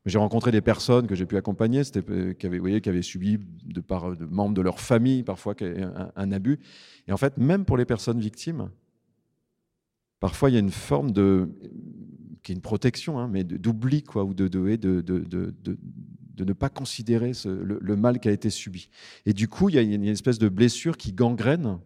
j'ai 0.05 0.19
rencontré 0.19 0.51
des 0.51 0.61
personnes 0.61 1.07
que 1.07 1.15
j'ai 1.15 1.27
pu 1.27 1.39
accompagner, 1.39 1.81
euh, 2.11 2.35
qui 2.35 2.47
avaient, 2.47 2.59
voyez, 2.59 2.83
qui 2.83 2.91
avaient 2.91 3.01
subi 3.01 3.39
de 3.65 3.81
par 3.81 4.15
de 4.15 4.27
membres 4.27 4.55
de 4.55 4.63
leur 4.63 4.81
famille 4.81 5.23
parfois 5.23 5.55
un 6.15 6.33
abus. 6.33 6.61
Et 7.09 7.13
en 7.13 7.17
fait, 7.17 7.39
même 7.39 7.65
pour 7.65 7.79
les 7.79 7.87
personnes 7.87 8.21
victimes, 8.21 8.71
parfois 10.21 10.51
il 10.51 10.55
y 10.55 10.57
a 10.57 10.61
une 10.61 10.71
forme 10.71 11.11
de 11.11 11.49
qui 12.43 12.53
est 12.53 12.55
une 12.55 12.61
protection, 12.61 13.19
hein, 13.19 13.29
mais 13.29 13.43
d'oubli 13.43 14.05
quoi, 14.05 14.23
ou 14.23 14.33
de, 14.33 14.47
de, 14.47 14.69
ne 16.39 16.53
pas 16.53 16.69
considérer 16.69 17.33
le, 17.45 17.97
mal 17.97 18.21
qui 18.21 18.29
a 18.29 18.31
été 18.31 18.51
subi. 18.51 18.89
Et 19.25 19.33
du 19.33 19.49
coup, 19.49 19.69
il 19.69 19.75
y 19.75 19.79
a 19.79 19.83
une 19.83 20.05
espèce 20.05 20.39
de 20.39 20.49
blessure 20.49 20.97
qui 20.97 21.13
gangrène 21.13 21.81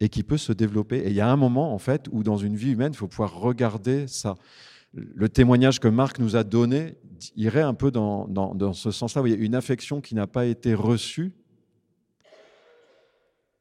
et 0.00 0.08
qui 0.08 0.24
peut 0.24 0.36
se 0.36 0.52
développer. 0.52 0.98
Et 0.98 1.10
il 1.10 1.14
y 1.14 1.20
a 1.20 1.30
un 1.30 1.36
moment, 1.36 1.72
en 1.72 1.78
fait, 1.78 2.08
où 2.10 2.24
dans 2.24 2.36
une 2.36 2.56
vie 2.56 2.72
humaine, 2.72 2.90
il 2.92 2.96
faut 2.96 3.06
pouvoir 3.06 3.38
regarder 3.38 4.08
ça. 4.08 4.34
Le 4.92 5.28
témoignage 5.28 5.78
que 5.78 5.88
Marc 5.88 6.18
nous 6.18 6.34
a 6.34 6.42
donné 6.42 6.96
irait 7.36 7.62
un 7.62 7.74
peu 7.74 7.92
dans, 7.92 8.26
dans, 8.26 8.72
ce 8.72 8.90
sens-là. 8.90 9.22
Une 9.26 9.54
affection 9.54 10.00
qui 10.00 10.16
n'a 10.16 10.26
pas 10.26 10.46
été 10.46 10.74
reçue 10.74 11.34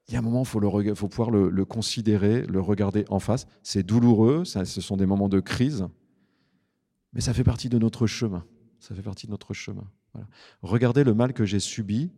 il 0.08 0.14
y 0.14 0.16
a 0.16 0.20
un 0.20 0.22
moment, 0.22 0.44
il 0.44 0.96
faut, 0.96 1.08
pouvoir 1.08 1.32
le, 1.32 1.66
considérer, 1.66 2.44
le 2.44 2.62
regarder 2.62 3.06
en 3.10 3.20
face. 3.20 3.48
C'est 3.64 3.84
douloureux, 3.84 4.46
ce 4.46 4.64
sont 4.66 4.98
des 4.98 5.08
moments 5.08 5.30
de 5.30 5.40
crise, 5.40 5.88
mais 7.14 7.22
ça 7.22 7.34
fait 7.34 7.44
partie 7.44 7.70
de 7.70 7.80
notre 7.80 8.06
chemin. 8.06 8.46
Ça 8.80 8.94
fait 8.94 9.02
partie 9.02 9.26
de 9.26 9.32
notre 9.32 9.54
chemin. 9.54 9.90
Voilà. 10.14 10.28
Regardez 10.62 11.04
le 11.04 11.16
mal 11.16 11.34
que 11.34 11.44
j'ai 11.44 11.60
subi 11.60 12.12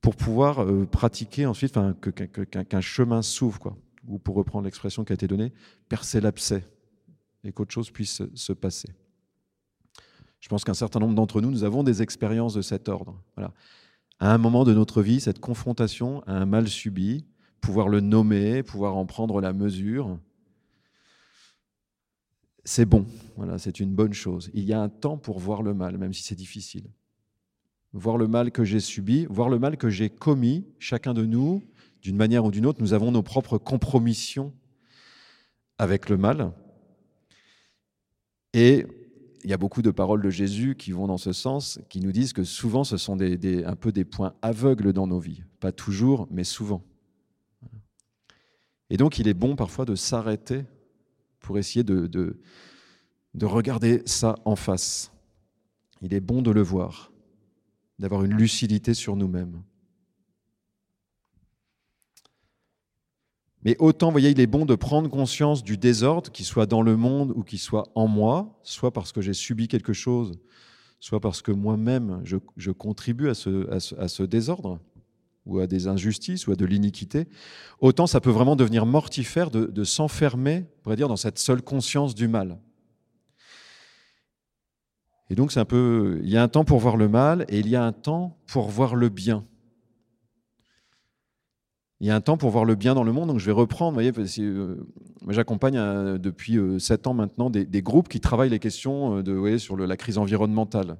pour 0.00 0.16
pouvoir 0.16 0.60
euh, 0.60 0.86
pratiquer 0.86 1.44
ensuite 1.44 1.74
qu'un 1.74 2.80
chemin 2.80 3.20
s'ouvre, 3.20 3.76
ou 4.06 4.18
pour 4.18 4.34
reprendre 4.36 4.64
l'expression 4.64 5.04
qui 5.04 5.12
a 5.12 5.14
été 5.14 5.26
donnée, 5.26 5.52
percer 5.90 6.22
l'abcès 6.22 6.66
et 7.44 7.52
qu'autre 7.52 7.72
chose 7.72 7.90
puisse 7.90 8.22
se 8.34 8.52
passer. 8.54 8.88
Je 10.40 10.48
pense 10.48 10.64
qu'un 10.64 10.74
certain 10.74 11.00
nombre 11.00 11.14
d'entre 11.14 11.42
nous, 11.42 11.50
nous 11.50 11.64
avons 11.64 11.82
des 11.82 12.00
expériences 12.00 12.54
de 12.54 12.62
cet 12.62 12.88
ordre. 12.88 13.20
Voilà. 13.36 13.52
À 14.22 14.34
un 14.34 14.38
moment 14.38 14.64
de 14.64 14.74
notre 14.74 15.00
vie, 15.00 15.18
cette 15.18 15.38
confrontation 15.38 16.22
à 16.26 16.34
un 16.34 16.44
mal 16.44 16.68
subi, 16.68 17.24
pouvoir 17.62 17.88
le 17.88 18.00
nommer, 18.00 18.62
pouvoir 18.62 18.98
en 18.98 19.06
prendre 19.06 19.40
la 19.40 19.54
mesure, 19.54 20.18
c'est 22.64 22.84
bon. 22.84 23.06
Voilà, 23.36 23.56
c'est 23.56 23.80
une 23.80 23.94
bonne 23.94 24.12
chose. 24.12 24.50
Il 24.52 24.64
y 24.64 24.74
a 24.74 24.80
un 24.82 24.90
temps 24.90 25.16
pour 25.16 25.38
voir 25.38 25.62
le 25.62 25.72
mal, 25.72 25.96
même 25.96 26.12
si 26.12 26.22
c'est 26.22 26.34
difficile. 26.34 26.90
Voir 27.94 28.18
le 28.18 28.28
mal 28.28 28.52
que 28.52 28.62
j'ai 28.62 28.78
subi, 28.78 29.24
voir 29.30 29.48
le 29.48 29.58
mal 29.58 29.78
que 29.78 29.88
j'ai 29.88 30.10
commis, 30.10 30.66
chacun 30.78 31.14
de 31.14 31.24
nous, 31.24 31.62
d'une 32.02 32.16
manière 32.16 32.44
ou 32.44 32.50
d'une 32.50 32.66
autre, 32.66 32.82
nous 32.82 32.92
avons 32.92 33.12
nos 33.12 33.22
propres 33.22 33.56
compromissions 33.56 34.52
avec 35.78 36.10
le 36.10 36.18
mal. 36.18 36.52
Et 38.52 38.86
il 39.42 39.50
y 39.50 39.52
a 39.52 39.56
beaucoup 39.56 39.82
de 39.82 39.90
paroles 39.90 40.22
de 40.22 40.30
Jésus 40.30 40.74
qui 40.76 40.92
vont 40.92 41.06
dans 41.06 41.18
ce 41.18 41.32
sens, 41.32 41.80
qui 41.88 42.00
nous 42.00 42.12
disent 42.12 42.32
que 42.32 42.44
souvent 42.44 42.84
ce 42.84 42.96
sont 42.96 43.18
un 43.20 43.76
peu 43.76 43.92
des 43.92 44.04
points 44.04 44.34
aveugles 44.42 44.92
dans 44.92 45.06
nos 45.06 45.18
vies. 45.18 45.42
Pas 45.60 45.72
toujours, 45.72 46.28
mais 46.30 46.44
souvent. 46.44 46.84
Et 48.90 48.96
donc 48.96 49.18
il 49.18 49.28
est 49.28 49.34
bon 49.34 49.56
parfois 49.56 49.84
de 49.84 49.94
s'arrêter 49.94 50.64
pour 51.38 51.58
essayer 51.58 51.84
de 51.84 52.36
regarder 53.40 54.02
ça 54.04 54.34
en 54.44 54.56
face. 54.56 55.12
Il 56.02 56.12
est 56.14 56.20
bon 56.20 56.42
de 56.42 56.50
le 56.50 56.62
voir, 56.62 57.12
d'avoir 57.98 58.24
une 58.24 58.34
lucidité 58.34 58.94
sur 58.94 59.16
nous-mêmes. 59.16 59.62
Mais 63.62 63.76
autant, 63.78 64.10
voyez, 64.10 64.30
il 64.30 64.40
est 64.40 64.46
bon 64.46 64.64
de 64.64 64.74
prendre 64.74 65.10
conscience 65.10 65.62
du 65.62 65.76
désordre, 65.76 66.30
qu'il 66.30 66.46
soit 66.46 66.66
dans 66.66 66.82
le 66.82 66.96
monde 66.96 67.32
ou 67.36 67.42
qu'il 67.42 67.58
soit 67.58 67.88
en 67.94 68.06
moi, 68.06 68.58
soit 68.62 68.90
parce 68.90 69.12
que 69.12 69.20
j'ai 69.20 69.34
subi 69.34 69.68
quelque 69.68 69.92
chose, 69.92 70.32
soit 70.98 71.20
parce 71.20 71.42
que 71.42 71.52
moi-même, 71.52 72.22
je, 72.24 72.70
contribue 72.70 73.28
à 73.28 73.34
ce, 73.34 74.22
désordre, 74.22 74.80
ou 75.44 75.58
à 75.58 75.66
des 75.66 75.88
injustices, 75.88 76.46
ou 76.46 76.52
à 76.52 76.56
de 76.56 76.64
l'iniquité. 76.64 77.26
Autant 77.80 78.06
ça 78.06 78.20
peut 78.20 78.30
vraiment 78.30 78.56
devenir 78.56 78.86
mortifère 78.86 79.50
de, 79.50 79.84
s'enfermer, 79.84 80.64
on 80.78 80.82
pourrait 80.82 80.96
dire, 80.96 81.08
dans 81.08 81.16
cette 81.16 81.38
seule 81.38 81.60
conscience 81.60 82.14
du 82.14 82.28
mal. 82.28 82.58
Et 85.28 85.36
donc, 85.36 85.52
c'est 85.52 85.60
un. 85.60 85.66
Il 86.22 86.28
y 86.28 86.36
a 86.36 86.42
un 86.42 86.48
temps 86.48 86.64
pour 86.64 86.80
voir 86.80 86.96
le 86.96 87.08
mal 87.08 87.44
et 87.48 87.60
il 87.60 87.68
y 87.68 87.76
a 87.76 87.84
un 87.84 87.92
temps 87.92 88.36
pour 88.48 88.68
voir 88.68 88.96
le 88.96 89.08
bien 89.08 89.44
il 92.00 92.06
y 92.06 92.10
a 92.10 92.16
un 92.16 92.20
temps 92.20 92.38
pour 92.38 92.50
voir 92.50 92.64
le 92.64 92.74
bien 92.74 92.94
dans 92.94 93.04
le 93.04 93.12
monde. 93.12 93.28
Donc 93.28 93.38
je 93.38 93.46
vais 93.46 93.52
reprendre. 93.52 93.90
Vous 93.90 94.02
voyez, 94.02 94.12
euh, 94.38 94.76
j'accompagne 95.28 95.76
euh, 95.76 96.18
depuis 96.18 96.56
euh, 96.56 96.78
sept 96.78 97.06
ans 97.06 97.14
maintenant 97.14 97.50
des, 97.50 97.82
groupes 97.82 98.08
qui 98.08 98.20
travaillent 98.20 98.50
les 98.50 98.58
questions 98.58 99.22
de, 99.22 99.32
voyez, 99.32 99.58
sur 99.58 99.76
la 99.76 99.96
crise 99.96 100.18
environnementale. 100.18 100.96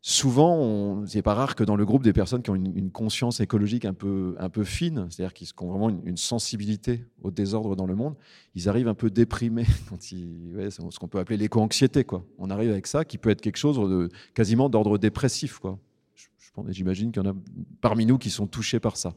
Souvent, 0.00 1.04
c'est 1.06 1.22
pas 1.22 1.34
rare 1.34 1.56
que 1.56 1.64
dans 1.64 1.74
le 1.74 1.84
groupe 1.84 2.04
des 2.04 2.12
personnes 2.12 2.40
qui 2.40 2.50
ont 2.50 2.54
une, 2.54 2.90
conscience 2.92 3.40
écologique 3.40 3.84
un 3.84 3.92
peu, 3.92 4.36
fine, 4.64 5.08
c'est-à-dire 5.10 5.34
qui 5.34 5.50
ont 5.60 5.66
vraiment 5.66 5.90
une, 5.90 6.16
sensibilité 6.16 7.04
au 7.22 7.32
désordre 7.32 7.74
dans 7.74 7.84
le 7.84 7.96
monde, 7.96 8.14
ils 8.54 8.68
arrivent 8.68 8.86
un 8.86 8.94
peu 8.94 9.10
déprimés 9.10 9.66
quand 9.88 10.00
ce 10.00 10.98
qu'on 11.00 11.08
peut 11.08 11.18
appeler 11.18 11.36
l'éco-anxiété. 11.36 12.04
Quoi. 12.04 12.24
On 12.38 12.48
arrive 12.48 12.70
avec 12.70 12.86
ça, 12.86 13.04
qui 13.04 13.18
peut 13.18 13.30
être 13.30 13.40
quelque 13.40 13.56
chose 13.56 14.08
quasiment 14.34 14.68
d'ordre 14.70 14.98
dépressif. 14.98 15.58
Quoi. 15.58 15.78
J'imagine 16.68 17.10
qu'il 17.10 17.22
y 17.22 17.26
en 17.26 17.30
a 17.30 17.34
parmi 17.80 18.06
nous 18.06 18.18
qui 18.18 18.30
sont 18.30 18.46
touchés 18.46 18.78
par 18.78 18.96
ça. 18.96 19.14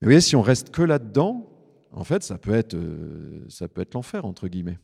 Mais 0.00 0.06
vous 0.06 0.10
voyez, 0.10 0.20
si 0.20 0.36
on 0.36 0.42
reste 0.42 0.70
que 0.70 0.82
là-dedans, 0.82 1.48
en 1.92 2.04
fait, 2.04 2.22
ça 2.22 2.38
peut 2.38 2.54
être, 2.54 2.74
euh, 2.74 3.46
être 3.76 3.94
l'enfer, 3.94 4.24
entre 4.24 4.48
guillemets. 4.48 4.78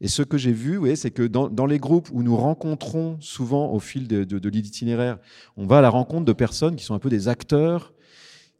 Et 0.00 0.08
ce 0.08 0.22
que 0.22 0.36
j'ai 0.36 0.52
vu, 0.52 0.80
c'est 0.96 1.10
que 1.10 1.22
dans, 1.22 1.66
les 1.66 1.78
groupes 1.78 2.10
où 2.12 2.22
nous 2.22 2.36
rencontrons 2.36 3.18
souvent 3.20 3.72
au 3.72 3.78
fil 3.78 4.08
de, 4.08 4.24
de, 4.24 4.48
l'itinéraire, 4.48 5.18
on 5.56 5.66
va 5.66 5.78
à 5.78 5.80
la 5.80 5.88
rencontre 5.88 6.24
de 6.24 6.32
personnes 6.32 6.76
qui 6.76 6.84
sont 6.84 6.94
un 6.94 6.98
peu 6.98 7.08
des 7.08 7.28
acteurs, 7.28 7.94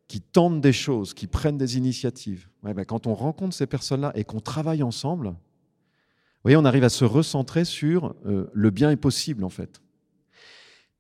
qui 0.09 0.21
tentent 0.21 0.61
des 0.61 0.73
choses, 0.73 1.13
qui 1.13 1.27
prennent 1.27 1.59
des 1.59 1.77
initiatives. 1.77 2.49
Ben, 2.63 2.85
quand 2.85 3.07
on 3.07 3.15
rencontre 3.15 3.55
ces 3.55 3.67
personnes-là 3.67 4.13
et 4.15 4.25
qu'on 4.25 4.41
travaille 4.41 4.83
ensemble, 4.83 5.29
vous 5.29 5.35
voyez, 6.45 6.57
on 6.57 6.65
arrive 6.65 6.85
à 6.85 6.89
se 6.89 7.05
recentrer 7.05 7.65
sur 7.65 8.15
euh, 8.27 8.49
le 8.53 8.71
bien 8.71 8.91
est 8.91 8.97
possible, 8.97 9.45
en 9.45 9.51
fait. 9.51 9.83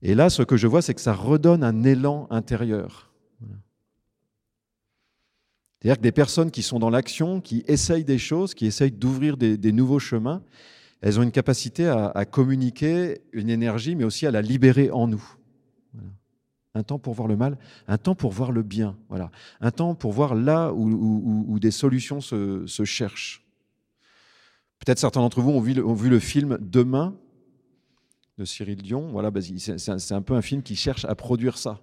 Et 0.04 0.14
là, 0.14 0.28
ce 0.28 0.42
que 0.42 0.58
je 0.58 0.66
vois, 0.66 0.82
c'est 0.82 0.92
que 0.92 1.00
ça 1.00 1.14
redonne 1.14 1.64
un 1.64 1.82
élan 1.82 2.26
intérieur. 2.30 3.10
C'est-à-dire 5.80 5.96
que 5.96 6.02
des 6.02 6.12
personnes 6.12 6.50
qui 6.50 6.62
sont 6.62 6.78
dans 6.78 6.90
l'action, 6.90 7.40
qui 7.40 7.64
essayent 7.66 8.04
des 8.04 8.18
choses, 8.18 8.54
qui 8.54 8.66
essayent 8.66 8.92
d'ouvrir 8.92 9.38
des, 9.38 9.72
nouveaux 9.72 9.98
chemins, 9.98 10.42
elles 11.00 11.18
ont 11.18 11.22
une 11.22 11.32
capacité 11.32 11.88
à, 11.88 12.24
communiquer 12.26 13.22
une 13.32 13.48
énergie, 13.48 13.96
mais 13.96 14.04
aussi 14.04 14.26
à 14.26 14.30
la 14.30 14.42
libérer 14.42 14.90
en 14.90 15.08
nous. 15.08 15.24
Un 16.74 16.82
temps 16.82 16.98
pour 16.98 17.14
voir 17.14 17.28
le 17.28 17.36
mal, 17.36 17.56
un 17.88 17.98
temps 17.98 18.14
pour 18.14 18.32
voir 18.32 18.52
le 18.52 18.62
bien. 18.62 18.98
Voilà. 19.08 19.30
Un 19.60 19.70
temps 19.70 19.94
pour 19.94 20.12
voir 20.12 20.34
là 20.34 20.72
où, 20.74 21.58
des 21.58 21.70
solutions 21.70 22.20
se, 22.20 22.84
cherchent. 22.84 23.42
Peut-être 24.84 24.98
certains 24.98 25.20
d'entre 25.20 25.40
vous 25.40 25.50
ont 25.50 25.60
vu, 25.60 25.80
ont 25.82 25.94
vu, 25.94 26.10
le 26.10 26.18
film 26.18 26.58
Demain 26.60 27.14
de 28.38 28.44
Cyril 28.44 28.82
Dion. 28.82 29.10
Voilà, 29.12 29.30
bah, 29.30 29.40
c'est 29.40 30.12
un 30.12 30.22
peu 30.22 30.34
un 30.34 30.42
film 30.42 30.62
qui 30.62 30.76
cherche 30.76 31.04
à 31.04 31.14
produire 31.14 31.58
ça. 31.58 31.80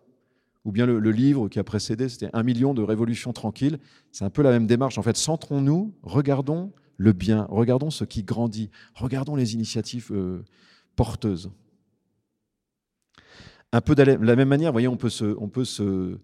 Ou 0.64 0.72
bien 0.72 0.86
le, 0.86 1.00
livre 1.12 1.50
qui 1.50 1.58
a 1.58 1.64
précédé, 1.64 2.08
c'était 2.08 2.30
Un 2.34 2.44
million 2.44 2.74
de 2.74 2.84
révolutions 2.84 3.34
tranquilles. 3.34 3.80
C'est 4.12 4.26
un 4.26 4.30
peu 4.30 4.44
la 4.44 4.52
même 4.52 4.68
démarche. 4.68 4.98
En 4.98 5.02
fait, 5.02 5.18
centrons-nous, 5.18 5.94
regardons 6.04 6.72
le 6.98 7.14
bien, 7.14 7.48
regardons 7.50 7.90
ce 7.90 8.04
qui 8.04 8.22
grandit, 8.22 8.70
regardons 8.94 9.36
les 9.36 9.56
initiatives 9.56 10.10
euh, 10.12 10.44
porteuses. 10.96 11.52
Un 13.72 13.82
peu 13.82 13.96
de 13.96 14.04
la 14.04 14.36
même 14.36 14.50
manière, 14.50 14.72
voyez, 14.72 14.88
on 14.88 14.98
peut 14.98 15.10
se, 15.10 15.36
on 15.40 15.48
peut 15.48 15.66
se, 15.66 16.20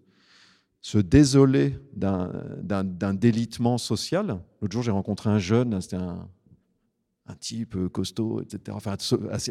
se 0.80 0.98
désoler 0.98 1.76
d'un 1.94 3.14
délitement 3.14 3.78
social. 3.78 4.38
L'autre 4.60 4.72
jour, 4.72 4.82
j'ai 4.82 4.90
rencontré 4.90 5.30
un 5.30 5.38
jeune, 5.38 5.80
c'était 5.80 5.96
un, 5.96 6.28
un 7.28 7.34
type 7.34 7.76
euh, 7.76 7.88
costaud, 7.88 8.40
etc. 8.40 8.76
Enfin, 8.76 8.96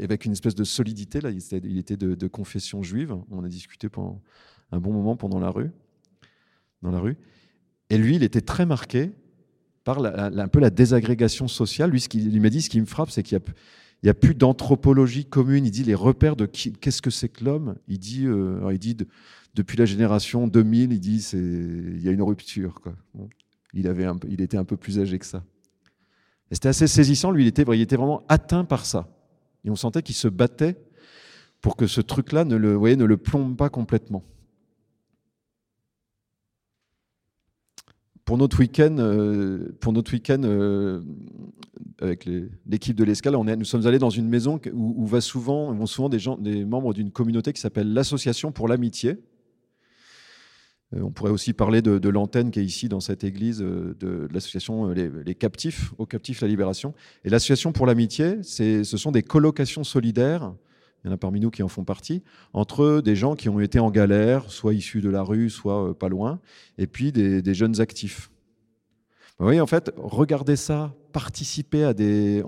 avec 0.01 0.25
une 0.25 0.31
espèce 0.31 0.55
de 0.55 0.63
solidité. 0.63 1.21
Là, 1.21 1.29
il 1.29 1.77
était, 1.77 1.95
de, 1.95 2.27
confession 2.27 2.83
juive. 2.83 3.15
On 3.31 3.43
a 3.43 3.47
discuté 3.47 3.87
pendant 3.87 4.21
un 4.71 4.79
bon 4.79 4.91
moment 4.91 5.15
pendant 5.15 5.39
la 5.39 5.49
rue, 5.49 5.71
dans 6.81 6.91
la 6.91 6.99
rue. 6.99 7.17
Et 7.89 7.97
lui, 7.97 8.15
il 8.15 8.23
était 8.23 8.41
très 8.41 8.65
marqué 8.65 9.11
par 9.83 10.03
un 10.03 10.47
peu 10.49 10.59
la 10.59 10.69
désagrégation 10.69 11.47
sociale. 11.47 11.91
Lui, 11.91 12.01
ce 12.01 12.09
qu'il 12.09 12.41
m'a 12.41 12.49
dit, 12.49 12.61
ce 12.61 12.69
qui 12.69 12.81
me 12.81 12.85
frappe, 12.85 13.11
c'est 13.11 13.23
qu'il 13.23 13.39
n'y 14.03 14.09
a, 14.09 14.13
plus 14.13 14.35
d'anthropologie 14.35 15.25
commune. 15.25 15.65
Il 15.65 15.71
dit 15.71 15.83
les 15.83 15.95
repères 15.95 16.35
de 16.35 16.45
qu'est-ce 16.45 17.01
que 17.01 17.11
c'est 17.11 17.29
que 17.29 17.45
l'homme? 17.45 17.75
Il 17.87 17.99
dit, 17.99 18.25
euh, 18.25 18.69
il 18.73 18.79
dit 18.79 18.97
depuis 19.53 19.77
la 19.77 19.85
génération 19.85 20.47
2000, 20.47 20.91
il 20.91 20.99
dit 20.99 21.25
il 21.33 22.03
y 22.03 22.09
a 22.09 22.11
une 22.11 22.23
rupture. 22.23 22.81
Il, 23.73 23.87
avait 23.87 24.07
il 24.27 24.41
était 24.41 24.57
un 24.57 24.65
peu 24.65 24.75
plus 24.75 24.99
âgé 24.99 25.19
que 25.19 25.25
ça 25.25 25.43
c'était 26.55 26.69
assez 26.69 26.87
saisissant. 26.87 27.31
Lui, 27.31 27.43
il 27.43 27.47
était, 27.47 27.63
vraiment 27.63 28.23
atteint 28.29 28.63
par 28.63 28.85
ça. 28.85 29.07
Et 29.65 29.69
on 29.69 29.75
sentait 29.75 30.01
qu'il 30.01 30.15
se 30.15 30.27
battait 30.27 30.77
pour 31.61 31.75
que 31.75 31.87
ce 31.87 32.01
truc-là 32.01 32.45
ne 32.45 32.55
le, 32.55 32.73
voyez, 32.75 32.95
ne 32.95 33.05
le 33.05 33.17
plombe 33.17 33.57
pas 33.57 33.69
complètement. 33.69 34.23
Pour 38.23 38.37
notre 38.37 38.59
week-end, 38.59 38.95
euh, 38.99 39.75
pour 39.79 39.93
notre 39.93 40.11
week-end 40.11 40.41
euh, 40.43 41.01
avec 42.01 42.27
l'équipe 42.65 42.95
de 42.95 43.03
l'escale, 43.03 43.35
nous 43.35 43.65
sommes 43.65 43.87
allés 43.87 43.99
dans 43.99 44.09
une 44.09 44.27
maison 44.27 44.59
où, 44.73 45.05
va 45.05 45.21
souvent, 45.21 45.73
vont 45.73 45.85
souvent 45.85 46.09
des, 46.09 46.19
gens, 46.19 46.37
des 46.37 46.65
membres 46.65 46.93
d'une 46.93 47.11
communauté 47.11 47.53
qui 47.53 47.61
s'appelle 47.61 47.93
l'Association 47.93 48.51
pour 48.51 48.67
l'amitié. 48.67 49.17
Euh, 50.95 51.01
on 51.01 51.11
pourrait 51.11 51.31
aussi 51.31 51.53
parler 51.53 51.81
de, 51.81 52.09
l'antenne 52.09 52.51
qui 52.51 52.59
est 52.59 52.65
ici 52.65 52.87
dans 52.87 52.99
cette 52.99 53.23
église 53.23 53.61
euh, 53.61 53.95
de, 53.99 54.27
l'association 54.31 54.89
euh, 54.89 55.23
les, 55.25 55.35
Captifs, 55.35 55.93
aux 55.97 56.05
Captifs 56.05 56.41
la 56.41 56.47
Libération. 56.47 56.93
Et 57.25 57.29
l'association 57.29 57.71
pour 57.71 57.85
l'amitié, 57.85 58.41
ce 58.43 58.83
sont 58.83 59.11
des 59.11 59.23
colocations 59.23 59.83
solidaires, 59.83 60.53
il 61.03 61.07
y 61.07 61.09
en 61.11 61.13
a 61.13 61.17
parmi 61.17 61.39
nous 61.39 61.51
qui 61.51 61.61
en 61.61 61.67
font 61.67 61.83
partie, 61.83 62.23
entre 62.53 63.01
des 63.01 63.15
gens 63.15 63.35
qui 63.35 63.49
ont 63.49 63.59
été 63.59 63.79
en 63.79 63.91
galère, 63.91 64.49
soit 64.51 64.73
issus 64.73 65.01
de 65.01 65.09
la 65.09 65.21
rue, 65.21 65.49
soit 65.49 65.97
pas 65.97 66.09
loin, 66.09 66.39
et 66.77 66.87
puis 66.87 67.11
des, 67.11 67.53
jeunes 67.53 67.79
actifs. 67.79 68.31
Vous 69.37 69.45
voyez, 69.45 69.61
en 69.61 69.67
fait, 69.67 69.93
regardez 69.97 70.55
ça, 70.55 70.95
participer 71.13 71.83
à 71.83 71.93
des, 71.93 72.43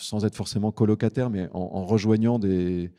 sans 0.00 0.24
être 0.24 0.36
forcément 0.36 0.70
colocataire, 0.70 1.28
mais 1.28 1.48
en 1.52 1.84
rejoignant 1.84 2.38
des, 2.38 2.92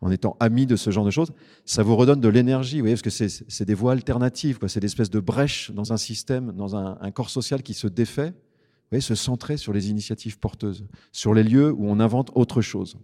en 0.00 0.10
étant 0.10 0.36
ami 0.40 0.66
de 0.66 0.76
ce 0.76 0.90
genre 0.90 1.04
de 1.04 1.10
choses, 1.10 1.32
ça 1.64 1.82
vous 1.82 1.96
redonne 1.96 2.20
de 2.20 2.28
l'énergie, 2.28 2.82
parce 2.82 3.02
que 3.02 3.10
c'est 3.10 3.64
des 3.64 3.74
voies 3.74 3.92
alternatives, 3.92 4.58
c'est 4.68 4.80
des 4.80 4.86
espèces 4.86 5.10
de 5.10 5.20
brèches 5.20 5.70
dans 5.70 5.92
un 5.92 5.96
système, 5.96 6.52
dans 6.52 6.76
un, 6.76 7.10
corps 7.10 7.30
social 7.30 7.62
qui 7.62 7.74
se 7.74 7.86
défait, 7.86 8.30
vous 8.30 8.90
voyez, 8.90 9.00
se 9.00 9.14
centrer 9.14 9.56
sur 9.56 9.72
les 9.72 9.90
initiatives 9.90 10.38
porteuses, 10.38 10.84
sur 11.10 11.32
les 11.32 11.42
lieux 11.42 11.72
où 11.72 11.88
on 11.88 12.00
invente 12.00 12.30
autre 12.34 12.60
chose. 12.60 12.98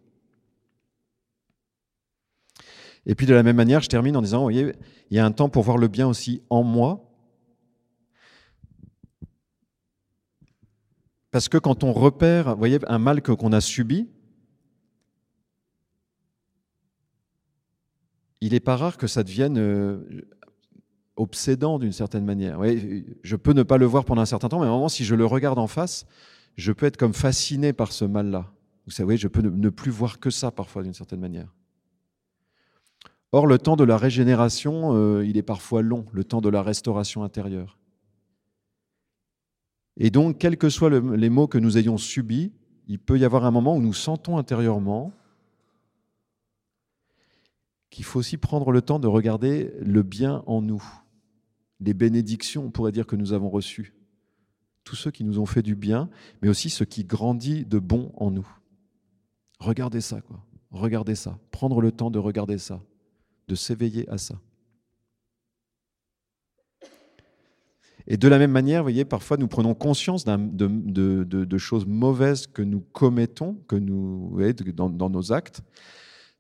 Et 3.07 3.15
puis 3.15 3.27
de 3.27 3.35
la 3.35 3.43
même 3.43 3.57
manière, 3.57 3.81
je 3.81 3.89
termine 3.89 4.17
en 4.17 4.23
disant, 4.23 4.39
vous 4.39 4.45
voyez, 4.45 4.73
il 5.11 5.17
y 5.17 5.21
a 5.21 5.25
un 5.25 5.33
temps 5.33 5.49
pour 5.49 5.63
voir 5.63 5.79
le 5.79 5.89
bien 5.89 6.07
aussi 6.07 6.43
en 6.51 6.63
moi. 6.63 7.07
Parce 11.31 11.49
que 11.49 11.57
quand 11.57 11.83
on 11.83 11.93
repère, 11.93 12.51
vous 12.51 12.59
voyez, 12.59 12.79
un 12.89 12.99
mal 12.99 13.23
qu'on 13.23 13.53
a 13.53 13.61
subi, 13.61 14.09
il 18.41 18.53
n'est 18.53 18.61
pas 18.61 18.77
rare 18.77 18.97
que 18.97 19.07
ça 19.07 19.23
devienne 19.23 19.59
euh, 19.59 19.99
obsédant 21.17 21.79
d'une 21.79 21.93
certaine 21.93 22.25
manière. 22.25 22.61
je 23.23 23.37
peux 23.37 23.53
ne 23.53 23.63
pas 23.63 23.79
le 23.79 23.87
voir 23.87 24.05
pendant 24.05 24.23
un 24.23 24.27
certain 24.27 24.49
temps, 24.49 24.61
mais 24.61 24.67
à 24.67 24.69
un 24.69 24.73
moment, 24.73 24.89
si 24.89 25.05
je 25.05 25.15
le 25.15 25.27
regarde 25.27 25.59
en 25.59 25.67
face, 25.67 26.07
je 26.57 26.73
peux 26.73 26.87
être 26.87 26.97
comme 26.97 27.15
fasciné 27.15 27.73
par 27.73 27.93
ce 27.93 28.05
mal-là. 28.05 28.51
Vous 28.87 28.93
savez, 28.93 29.17
je 29.17 29.29
peux 29.29 29.43
ne 29.43 29.69
plus 29.69 29.91
voir 29.91 30.19
que 30.19 30.31
ça 30.31 30.51
parfois 30.51 30.83
d'une 30.83 30.95
certaine 30.95 31.21
manière. 31.21 31.55
Or, 33.33 33.47
le 33.47 33.59
temps 33.59 33.77
de 33.77 33.85
la 33.85 33.97
régénération, 33.97 34.97
euh, 34.97 35.25
il 35.25 35.37
est 35.37 35.43
parfois 35.43 35.83
long, 35.83 36.05
le 36.13 36.25
temps 36.25 36.41
de 36.41 36.49
la 36.49 36.63
restauration 36.63 37.23
intérieure. 37.23 37.79
Et 39.97 40.11
donc, 40.11 40.39
quels 40.39 40.57
que 40.57 40.69
soient 40.69 40.91
les 40.91 41.31
maux 41.31 41.47
que 41.47 41.59
nous 41.59 41.79
ayons 41.79 41.99
subis, 41.99 42.53
il 42.89 42.99
peut 42.99 43.19
y 43.19 43.25
avoir 43.25 43.45
un 43.45 43.51
moment 43.51 43.77
où 43.77 43.81
nous 43.81 43.93
sentons 43.93 44.39
intérieurement 44.39 45.13
qu'il 47.91 48.05
faut 48.05 48.21
aussi 48.21 48.37
prendre 48.37 48.71
le 48.71 48.83
temps 48.83 48.99
de 48.99 49.09
regarder 49.09 49.73
le 49.81 50.03
bien 50.03 50.43
en 50.47 50.63
nous, 50.63 50.83
les 51.81 51.95
bénédictions, 51.95 52.65
on 52.65 52.71
pourrait 52.71 52.93
dire, 52.93 53.07
que 53.07 53.17
nous 53.17 53.33
avons 53.33 53.51
reçues, 53.51 53.95
tous 54.85 54.97
ceux 54.97 55.11
qui 55.11 55.25
nous 55.25 55.39
ont 55.39 55.47
fait 55.47 55.63
du 55.63 55.77
bien, 55.77 56.09
mais 56.43 56.49
aussi 56.49 56.71
ce 56.71 56.85
qui 56.85 57.05
grandit 57.05 57.65
de 57.65 57.79
bon 57.79 58.13
en 58.17 58.31
nous. 58.31 58.49
Regardez 59.59 60.01
ça, 60.01 60.21
quoi. 60.21 60.45
Regardez 60.71 61.15
ça. 61.15 61.39
Prendre 61.51 61.81
le 61.81 61.91
temps 61.93 62.11
de 62.11 62.19
regarder 62.19 62.59
ça, 62.59 62.81
de 63.49 63.55
s'éveiller 63.55 64.09
à 64.09 64.19
ça. 64.19 64.41
Et 68.07 68.17
de 68.17 68.29
la 68.29 68.39
même 68.39 68.51
manière, 68.51 68.81
vous 68.81 68.87
voyez, 68.87 69.05
parfois 69.05 69.37
nous 69.37 69.47
prenons 69.47 69.75
conscience 69.75 70.25
de, 70.25 71.59
choses 71.59 71.87
mauvaises 71.87 72.47
que 72.47 72.63
nous 72.63 72.81
commettons, 72.81 73.55
que 73.69 73.77
nous, 73.77 74.37
dans, 74.73 75.11
nos 75.11 75.33
actes. 75.33 75.63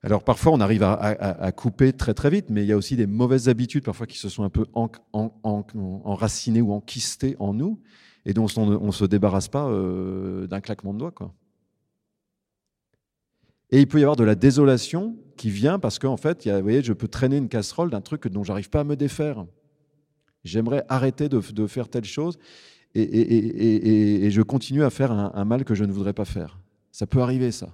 Alors 0.02 0.24
parfois 0.24 0.52
on 0.52 0.60
arrive 0.60 0.82
à, 0.82 1.52
couper 1.52 1.92
très 1.92 2.14
très 2.14 2.30
vite, 2.30 2.46
mais 2.48 2.62
il 2.62 2.66
y 2.66 2.72
a 2.72 2.76
aussi 2.76 2.96
des 2.96 3.06
mauvaises 3.06 3.48
habitudes 3.48 3.84
parfois 3.84 4.06
qui 4.06 4.18
se 4.18 4.28
sont 4.28 4.44
un 4.44 4.50
peu 4.50 4.64
enracinées 5.12 6.62
ou 6.62 6.72
enquistées 6.72 7.36
en 7.38 7.52
nous 7.52 7.80
et 8.24 8.32
dont 8.32 8.46
on 8.56 8.86
ne 8.86 8.92
se 8.92 9.04
débarrasse 9.04 9.48
pas 9.48 9.66
euh, 9.66 10.46
d'un 10.46 10.60
claquement 10.60 10.94
de 10.94 10.98
doigts. 10.98 11.10
Quoi. 11.10 11.34
Et 13.70 13.80
il 13.80 13.86
peut 13.86 13.98
y 13.98 14.02
avoir 14.02 14.16
de 14.16 14.24
la 14.24 14.34
désolation 14.34 15.16
qui 15.36 15.50
vient 15.50 15.78
parce 15.78 15.98
qu'en 15.98 16.16
fait, 16.16 16.46
vous 16.48 16.62
voyez, 16.62 16.82
je 16.82 16.92
peux 16.92 17.08
traîner 17.08 17.36
une 17.36 17.48
casserole 17.48 17.90
d'un 17.90 18.00
truc 18.00 18.26
dont 18.28 18.42
j'arrive 18.42 18.68
pas 18.68 18.80
à 18.80 18.84
me 18.84 18.96
défaire. 18.96 19.46
J'aimerais 20.44 20.84
arrêter 20.88 21.28
de, 21.28 21.40
faire 21.66 21.88
telle 21.88 22.04
chose 22.04 22.38
et, 22.94 24.28
je 24.30 24.42
continue 24.42 24.82
à 24.82 24.90
faire 24.90 25.12
un, 25.12 25.44
mal 25.44 25.64
que 25.64 25.74
je 25.74 25.84
ne 25.84 25.92
voudrais 25.92 26.14
pas 26.14 26.24
faire. 26.24 26.58
Ça 26.90 27.06
peut 27.06 27.20
arriver, 27.20 27.52
ça. 27.52 27.68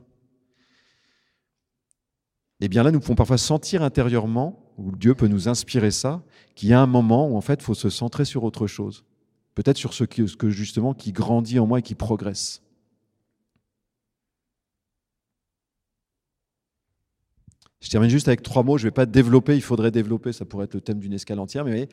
Eh 2.60 2.68
bien 2.68 2.82
là, 2.82 2.90
nous 2.90 3.00
pouvons 3.00 3.14
parfois 3.14 3.38
sentir 3.38 3.82
intérieurement, 3.82 4.72
ou 4.78 4.92
Dieu 4.92 5.14
peut 5.14 5.28
nous 5.28 5.48
inspirer 5.48 5.90
ça, 5.90 6.22
qu'il 6.54 6.70
y 6.70 6.72
a 6.72 6.80
un 6.80 6.86
moment 6.86 7.28
où 7.28 7.36
en 7.36 7.40
fait, 7.40 7.60
il 7.60 7.64
faut 7.64 7.74
se 7.74 7.90
centrer 7.90 8.24
sur 8.24 8.44
autre 8.44 8.66
chose. 8.66 9.04
Peut-être 9.54 9.76
sur 9.76 9.94
ce 9.94 10.04
que 10.04 10.50
justement 10.50 10.94
qui 10.94 11.12
grandit 11.12 11.58
en 11.58 11.66
moi 11.66 11.78
et 11.78 11.82
qui 11.82 11.94
progresse. 11.94 12.62
Je 17.80 17.90
termine 17.90 18.10
juste 18.10 18.26
avec 18.26 18.42
trois 18.42 18.62
mots, 18.62 18.78
je 18.78 18.84
ne 18.84 18.88
vais 18.88 18.94
pas 18.94 19.06
développer, 19.06 19.54
il 19.54 19.62
faudrait 19.62 19.90
développer, 19.90 20.32
ça 20.32 20.44
pourrait 20.44 20.64
être 20.64 20.74
le 20.74 20.80
thème 20.80 20.98
d'une 20.98 21.12
escale 21.12 21.38
entière, 21.38 21.64
mais 21.64 21.88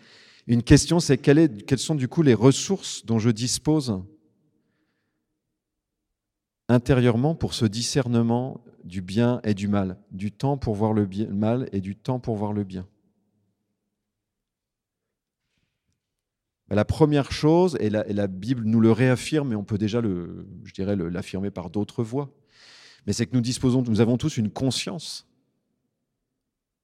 une 0.47 0.63
question 0.63 0.99
c'est 0.99 1.17
quelles 1.17 1.77
sont 1.77 1.95
du 1.95 2.07
coup 2.07 2.23
les 2.23 2.33
ressources 2.33 3.05
dont 3.05 3.19
je 3.19 3.29
dispose 3.29 4.01
intérieurement 6.69 7.35
pour 7.35 7.53
ce 7.53 7.65
discernement 7.65 8.63
du 8.83 9.01
bien 9.01 9.39
et 9.43 9.53
du 9.53 9.67
mal, 9.67 9.97
du 10.11 10.31
temps 10.31 10.57
pour 10.57 10.75
voir 10.75 10.93
le, 10.93 11.07
mal 11.29 11.69
et 11.71 11.81
du 11.81 11.95
temps 11.95 12.19
pour 12.19 12.35
voir 12.35 12.53
le 12.53 12.63
bien. 12.63 12.87
Ben, 16.67 16.75
la 16.75 16.85
première 16.85 17.31
chose, 17.31 17.77
et 17.79 17.89
la, 17.89 18.07
et 18.07 18.13
la, 18.13 18.27
Bible 18.27 18.63
nous 18.65 18.79
le 18.79 18.91
réaffirme, 18.91 19.53
et 19.53 19.55
on 19.55 19.63
peut 19.63 19.77
déjà 19.77 20.01
le, 20.01 20.47
je 20.63 20.73
dirais 20.73 20.95
l'affirmer 20.95 21.51
par 21.51 21.69
d'autres 21.69 22.03
voies, 22.03 22.29
mais 23.05 23.13
c'est 23.13 23.25
que 23.25 23.35
nous 23.35 23.41
disposons, 23.41 23.83
nous 23.83 24.01
avons 24.01 24.17
tous 24.17 24.37
une 24.37 24.49
conscience 24.49 25.27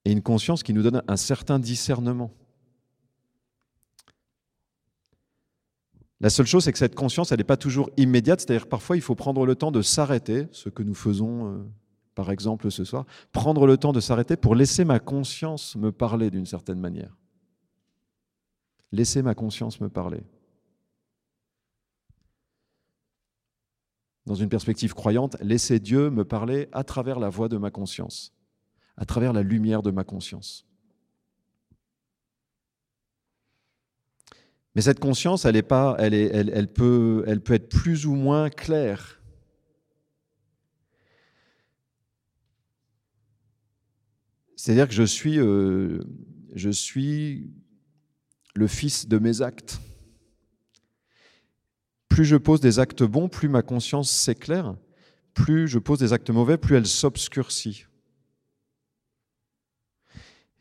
et 0.04 0.12
une 0.12 0.22
conscience 0.22 0.62
qui 0.62 0.72
nous 0.72 0.82
donne 0.82 1.02
un 1.08 1.16
certain 1.16 1.58
discernement. 1.58 2.32
La 6.20 6.28
seule 6.30 6.46
chose, 6.46 6.64
c'est 6.64 6.72
que 6.72 6.78
cette 6.78 6.94
conscience, 6.94 7.32
elle 7.32 7.38
n'est 7.38 7.44
pas 7.44 7.56
toujours 7.56 7.90
immédiate, 7.96 8.40
c'est-à-dire 8.40 8.68
parfois 8.68 8.96
il 8.96 9.02
faut 9.02 9.14
prendre 9.14 9.46
le 9.46 9.54
temps 9.54 9.70
de 9.70 9.82
s'arrêter, 9.82 10.46
ce 10.52 10.68
que 10.68 10.82
nous 10.82 10.94
faisons 10.94 11.46
euh, 11.46 11.64
par 12.14 12.30
exemple 12.30 12.70
ce 12.70 12.84
soir, 12.84 13.06
prendre 13.32 13.66
le 13.66 13.78
temps 13.78 13.92
de 13.92 14.00
s'arrêter 14.00 14.36
pour 14.36 14.54
laisser 14.54 14.84
ma 14.84 14.98
conscience 14.98 15.76
me 15.76 15.92
parler 15.92 16.30
d'une 16.30 16.46
certaine 16.46 16.78
manière. 16.78 17.16
Laisser 18.92 19.22
ma 19.22 19.34
conscience 19.34 19.80
me 19.80 19.88
parler. 19.88 20.22
Dans 24.26 24.34
une 24.34 24.48
perspective 24.48 24.92
croyante, 24.92 25.36
laisser 25.40 25.80
Dieu 25.80 26.10
me 26.10 26.24
parler 26.24 26.68
à 26.72 26.84
travers 26.84 27.18
la 27.18 27.30
voix 27.30 27.48
de 27.48 27.56
ma 27.56 27.70
conscience 27.70 28.34
à 29.00 29.06
travers 29.06 29.32
la 29.32 29.42
lumière 29.42 29.82
de 29.82 29.90
ma 29.90 30.04
conscience. 30.04 30.66
Mais 34.74 34.82
cette 34.82 35.00
conscience, 35.00 35.44
elle, 35.44 35.56
est 35.56 35.62
pas, 35.62 35.96
elle, 35.98 36.68
peut 36.72 37.24
être 37.26 37.68
plus 37.68 38.06
ou 38.06 38.14
moins 38.14 38.50
claire. 38.50 39.20
C'est-à-dire 44.54 44.86
que 44.86 44.94
je 44.94 45.02
suis, 45.02 45.38
euh, 45.38 46.04
je 46.54 46.70
suis 46.70 47.50
le 48.54 48.66
fils 48.66 49.08
de 49.08 49.18
mes 49.18 49.42
actes. 49.42 49.80
Plus 52.08 52.24
je 52.24 52.36
pose 52.36 52.60
des 52.60 52.78
actes 52.78 53.02
bons, 53.02 53.28
plus 53.28 53.48
ma 53.48 53.62
conscience 53.62 54.10
s'éclaire. 54.10 54.76
Plus 55.34 55.66
je 55.66 55.78
pose 55.78 55.98
des 55.98 56.12
actes 56.12 56.30
mauvais, 56.30 56.58
plus 56.58 56.76
elle 56.76 56.86
s'obscurcit. 56.86 57.86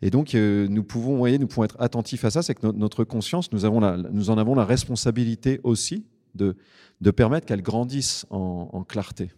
Et 0.01 0.09
donc, 0.09 0.33
euh, 0.33 0.67
nous 0.69 0.83
pouvons, 0.83 1.17
voyez, 1.17 1.37
nous 1.37 1.47
pouvons 1.47 1.65
être 1.65 1.75
attentifs 1.79 2.23
à 2.23 2.31
ça, 2.31 2.41
c'est 2.41 2.55
que 2.55 2.67
notre 2.67 3.03
conscience, 3.03 3.51
nous, 3.51 3.65
en 3.65 4.37
avons 4.37 4.55
la 4.55 4.65
responsabilité 4.65 5.59
aussi 5.63 6.05
de, 6.35 6.55
de 7.01 7.11
permettre 7.11 7.45
qu'elle 7.45 7.61
grandisse 7.61 8.25
en, 8.29 8.83
clarté. 8.83 9.31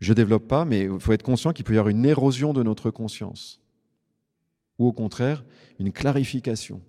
Je 0.00 0.10
ne 0.10 0.16
développe 0.16 0.48
pas, 0.48 0.64
mais 0.64 0.82
il 0.82 0.98
faut 0.98 1.12
être 1.12 1.22
conscient 1.22 1.52
qu'il 1.52 1.64
peut 1.64 1.74
y 1.74 1.78
avoir 1.78 1.90
une 1.90 2.04
érosion 2.04 2.52
de 2.52 2.62
notre 2.64 2.90
conscience, 2.90 3.60
ou 4.78 4.88
au 4.88 4.92
contraire, 4.92 5.44
une 5.78 5.92
clarification. 5.92 6.80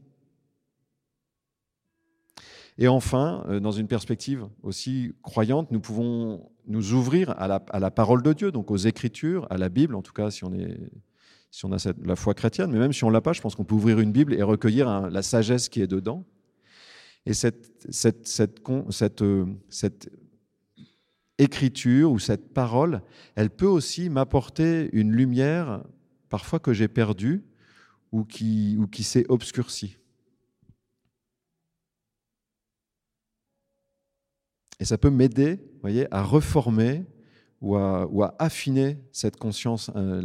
Et 2.78 2.88
enfin, 2.88 3.44
euh, 3.48 3.60
dans 3.60 3.72
une 3.72 3.88
perspective 3.88 4.48
aussi 4.64 5.14
croyante, 5.22 5.72
nous 5.72 5.80
pouvons 5.80 6.50
nous 6.68 6.94
ouvrir 6.94 7.32
à 7.32 7.48
la, 7.48 7.92
parole 7.92 8.24
de 8.24 8.34
Dieu, 8.34 8.52
donc 8.52 8.72
aux 8.72 8.78
Écritures, 8.78 9.48
à 9.50 9.58
la 9.58 9.70
Bible, 9.70 9.96
en 9.96 10.02
tout 10.02 10.14
cas 10.14 10.32
si 10.32 10.44
on, 10.44 11.72
a 11.72 11.94
la 12.04 12.16
foi 12.16 12.34
chrétienne, 12.34 12.72
mais 12.72 12.80
même 12.80 12.94
si 12.94 13.04
on 13.04 13.10
ne 13.10 13.14
l'a 13.14 13.22
pas, 13.22 13.34
je 13.34 13.42
pense 13.42 13.56
qu'on 13.56 13.66
peut 13.66 13.76
ouvrir 13.76 14.00
une 14.00 14.12
Bible 14.12 14.34
et 14.34 14.42
recueillir 14.42 15.10
la 15.10 15.22
sagesse 15.22 15.70
qui 15.70 15.82
est 15.82 15.88
dedans. 15.88 16.26
Et 17.26 17.32
euh, 17.32 19.46
cette 19.70 20.10
écriture 21.38 22.12
ou 22.12 22.20
cette 22.20 22.54
parole, 22.54 23.02
elle 23.36 23.50
peut 23.50 23.68
aussi 23.68 24.10
m'apporter 24.10 24.90
une 24.94 25.12
lumière 25.12 25.84
parfois 26.30 26.60
que 26.60 26.74
j'ai 26.74 26.88
perdue 26.88 27.44
ou 28.12 28.24
qui 28.24 29.04
s'est 29.04 29.26
obscurcie. 29.28 29.98
Et 34.84 34.86
ça 34.86 34.98
peut 34.98 35.10
m'aider 35.10 35.62
voyez, 35.82 36.14
à 36.14 36.22
reformer 36.22 37.06
ou 37.62 37.78
à, 37.78 38.36
affiner 38.38 38.98
cette 39.14 39.38
conscience, 39.38 39.90
euh, 39.96 40.22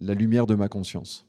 la, 0.00 0.14
lumière 0.14 0.46
de 0.46 0.54
ma 0.54 0.68
conscience. 0.68 1.26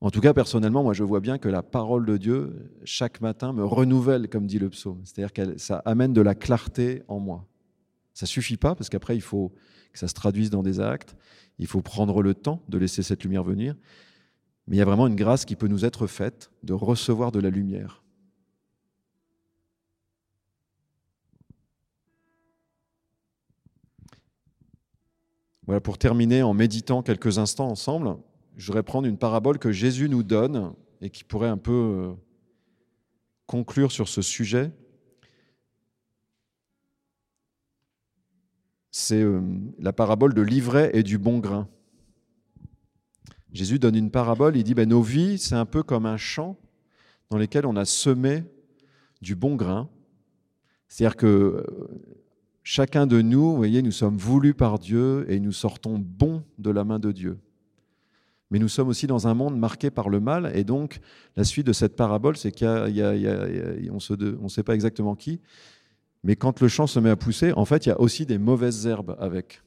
En 0.00 0.10
tout 0.10 0.20
cas, 0.20 0.34
personnellement, 0.34 0.82
moi, 0.82 0.92
je 0.92 1.04
vois 1.04 1.20
bien 1.20 1.38
que 1.38 1.48
la 1.48 1.62
parole 1.62 2.04
de 2.04 2.16
Dieu, 2.16 2.72
chaque 2.82 3.20
matin, 3.20 3.52
me 3.52 3.64
renouvelle, 3.64 4.28
comme 4.28 4.48
dit 4.48 4.58
le 4.58 4.68
psaume. 4.68 5.00
C'est-à-dire 5.04 5.32
que 5.32 5.58
ça 5.58 5.76
amène 5.84 6.12
de 6.12 6.20
la 6.20 6.34
clarté 6.34 7.04
en 7.06 7.20
moi. 7.20 7.46
Ça 8.12 8.26
suffit 8.26 8.56
pas, 8.56 8.74
parce 8.74 8.88
qu'après, 8.88 9.14
il 9.14 9.22
faut 9.22 9.52
que 9.92 10.00
ça 10.00 10.08
se 10.08 10.14
traduise 10.14 10.50
dans 10.50 10.64
des 10.64 10.80
actes. 10.80 11.14
Il 11.60 11.68
faut 11.68 11.82
prendre 11.82 12.20
le 12.20 12.34
temps 12.34 12.64
de 12.68 12.78
laisser 12.78 13.04
cette 13.04 13.22
lumière 13.22 13.44
venir. 13.44 13.76
Mais 14.66 14.74
il 14.74 14.78
y 14.80 14.82
a 14.82 14.86
vraiment 14.86 15.06
une 15.06 15.14
grâce 15.14 15.44
qui 15.44 15.54
peut 15.54 15.68
nous 15.68 15.84
être 15.84 16.08
faite 16.08 16.50
de 16.64 16.72
recevoir 16.72 17.30
de 17.30 17.38
la 17.38 17.50
lumière. 17.50 18.03
Voilà, 25.66 25.80
pour 25.80 25.96
terminer, 25.96 26.42
en 26.42 26.52
méditant 26.52 27.02
quelques 27.02 27.38
instants 27.38 27.68
ensemble, 27.68 28.16
je 28.56 28.66
voudrais 28.66 28.82
prendre 28.82 29.08
une 29.08 29.16
parabole 29.16 29.58
que 29.58 29.72
Jésus 29.72 30.08
nous 30.08 30.22
donne 30.22 30.74
et 31.00 31.10
qui 31.10 31.24
pourrait 31.24 31.48
un 31.48 31.56
peu 31.56 31.72
euh, 31.72 32.12
conclure 33.46 33.90
sur 33.90 34.08
ce 34.08 34.20
sujet. 34.20 34.70
C'est 38.90 39.22
euh, 39.22 39.40
la 39.78 39.92
parabole 39.92 40.34
de 40.34 40.42
l'ivraie 40.42 40.90
et 40.92 41.02
du 41.02 41.16
bon 41.18 41.38
grain. 41.38 41.68
Jésus 43.52 43.78
donne 43.78 43.96
une 43.96 44.10
parabole, 44.10 44.56
il 44.56 44.64
dit 44.64 44.74
ben, 44.74 44.88
Nos 44.88 45.02
vies, 45.02 45.38
c'est 45.38 45.54
un 45.54 45.66
peu 45.66 45.82
comme 45.82 46.06
un 46.06 46.16
champ 46.16 46.58
dans 47.30 47.38
lequel 47.38 47.64
on 47.66 47.76
a 47.76 47.84
semé 47.84 48.44
du 49.22 49.34
bon 49.34 49.56
grain. 49.56 49.88
C'est-à-dire 50.88 51.16
que 51.16 51.26
euh, 51.26 51.66
chacun 52.64 53.06
de 53.06 53.20
nous, 53.20 53.50
vous 53.50 53.56
voyez, 53.56 53.82
nous 53.82 53.92
sommes 53.92 54.16
voulus 54.16 54.54
par 54.54 54.80
Dieu 54.80 55.26
et 55.28 55.38
nous 55.38 55.52
sortons 55.52 55.98
bons 55.98 56.42
de 56.58 56.70
la 56.70 56.82
main 56.82 56.98
de 56.98 57.12
Dieu. 57.12 57.38
Mais 58.50 58.58
nous 58.58 58.68
sommes 58.68 58.88
aussi 58.88 59.06
dans 59.06 59.28
un 59.28 59.34
monde 59.34 59.56
marqué 59.56 59.90
par 59.90 60.08
le 60.08 60.20
mal, 60.20 60.50
et 60.54 60.64
donc 60.64 61.00
la 61.36 61.44
suite 61.44 61.66
de 61.66 61.72
cette 61.72 61.94
parabole, 61.94 62.36
c'est 62.36 62.52
qu'on 62.58 62.86
ne 62.86 64.48
sait 64.48 64.62
pas 64.62 64.74
exactement 64.74 65.14
qui, 65.14 65.40
mais 66.24 66.36
quand 66.36 66.60
le 66.60 66.68
champ 66.68 66.86
se 66.86 66.98
met 66.98 67.10
à 67.10 67.16
pousser, 67.16 67.52
en 67.52 67.64
fait, 67.64 67.86
il 67.86 67.90
y 67.90 67.92
a 67.92 68.00
aussi 68.00 68.26
des 68.26 68.38
mauvaises 68.38 68.86
herbes 68.86 69.16
avec, 69.18 69.62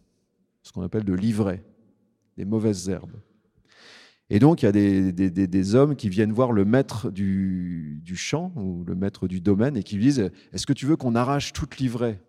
ce 0.63 0.71
qu'on 0.71 0.81
appelle 0.81 1.03
de 1.03 1.13
l'ivraie, 1.13 1.63
des 2.35 2.45
mauvaises 2.45 2.89
herbes. 2.89 3.19
Et 4.29 4.39
donc, 4.39 4.61
il 4.61 4.65
y 4.65 4.69
a 4.69 4.71
des, 4.71 5.75
hommes 5.75 5.95
qui 5.95 6.09
viennent 6.09 6.33
voir 6.33 6.51
le 6.51 6.65
maître 6.65 7.11
du, 7.11 8.01
du, 8.03 8.15
champ 8.15 8.51
ou 8.55 8.83
le 8.85 8.95
maître 8.95 9.27
du 9.27 9.39
domaine 9.39 9.77
et 9.77 9.83
qui 9.83 9.95
lui 9.95 10.03
disent 10.03 10.31
Est-ce 10.51 10.65
que 10.65 10.73
tu 10.73 10.85
veux 10.85 10.97
qu'on 10.97 11.15
arrache 11.15 11.53
toute 11.53 11.77
l'ivraie? 11.77 12.19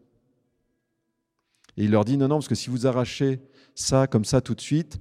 Et 1.79 1.85
il 1.85 1.93
leur 1.93 2.05
dit 2.05 2.19
Non, 2.19 2.29
non, 2.29 2.37
parce 2.37 2.49
que 2.49 2.57
si 2.57 2.69
vous 2.69 2.87
arrachez 2.87 3.41
ça 3.75 4.07
comme 4.09 4.25
ça 4.25 4.41
tout 4.41 4.55
de 4.55 4.61
suite, 4.61 4.99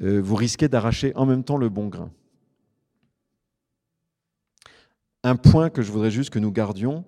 euh, 0.00 0.22
vous 0.22 0.36
risquez 0.36 0.68
d'arracher 0.68 1.12
en 1.16 1.26
même 1.26 1.42
temps 1.42 1.56
le 1.56 1.68
bon 1.68 1.88
grain. 1.88 2.12
Un 5.24 5.36
point 5.36 5.68
que 5.68 5.82
je 5.82 5.90
voudrais 5.90 6.12
juste 6.12 6.30
que 6.30 6.38
nous 6.38 6.52
gardions, 6.52 7.04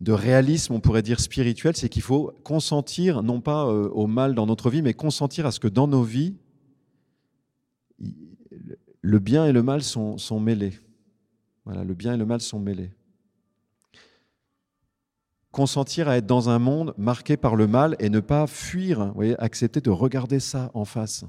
de 0.00 0.12
réalisme, 0.12 0.74
on 0.74 0.80
pourrait 0.80 1.02
dire 1.02 1.20
spirituel, 1.20 1.74
c'est 1.74 1.88
qu'il 1.88 2.02
faut 2.02 2.32
consentir, 2.44 3.22
non 3.22 3.40
pas 3.40 3.66
euh, 3.66 3.88
au 3.88 4.06
mal 4.06 4.34
dans 4.34 4.46
notre 4.46 4.70
vie, 4.70 4.82
mais 4.82 4.94
consentir 4.94 5.46
à 5.46 5.50
ce 5.50 5.58
que 5.58 5.68
dans 5.68 5.88
nos 5.88 6.02
vies, 6.02 6.36
le 9.00 9.18
bien 9.18 9.46
et 9.46 9.52
le 9.52 9.62
mal 9.62 9.82
sont, 9.82 10.18
sont 10.18 10.38
mêlés. 10.38 10.78
Voilà, 11.64 11.82
le 11.82 11.94
bien 11.94 12.14
et 12.14 12.16
le 12.18 12.26
mal 12.26 12.42
sont 12.42 12.60
mêlés. 12.60 12.92
Consentir 15.52 16.08
à 16.08 16.16
être 16.16 16.26
dans 16.26 16.48
un 16.48 16.58
monde 16.58 16.94
marqué 16.96 17.36
par 17.36 17.56
le 17.56 17.66
mal 17.66 17.96
et 17.98 18.08
ne 18.08 18.20
pas 18.20 18.46
fuir, 18.46 19.12
accepter 19.38 19.80
de 19.80 19.90
regarder 19.90 20.40
ça 20.40 20.70
en 20.74 20.84
face. 20.84 21.24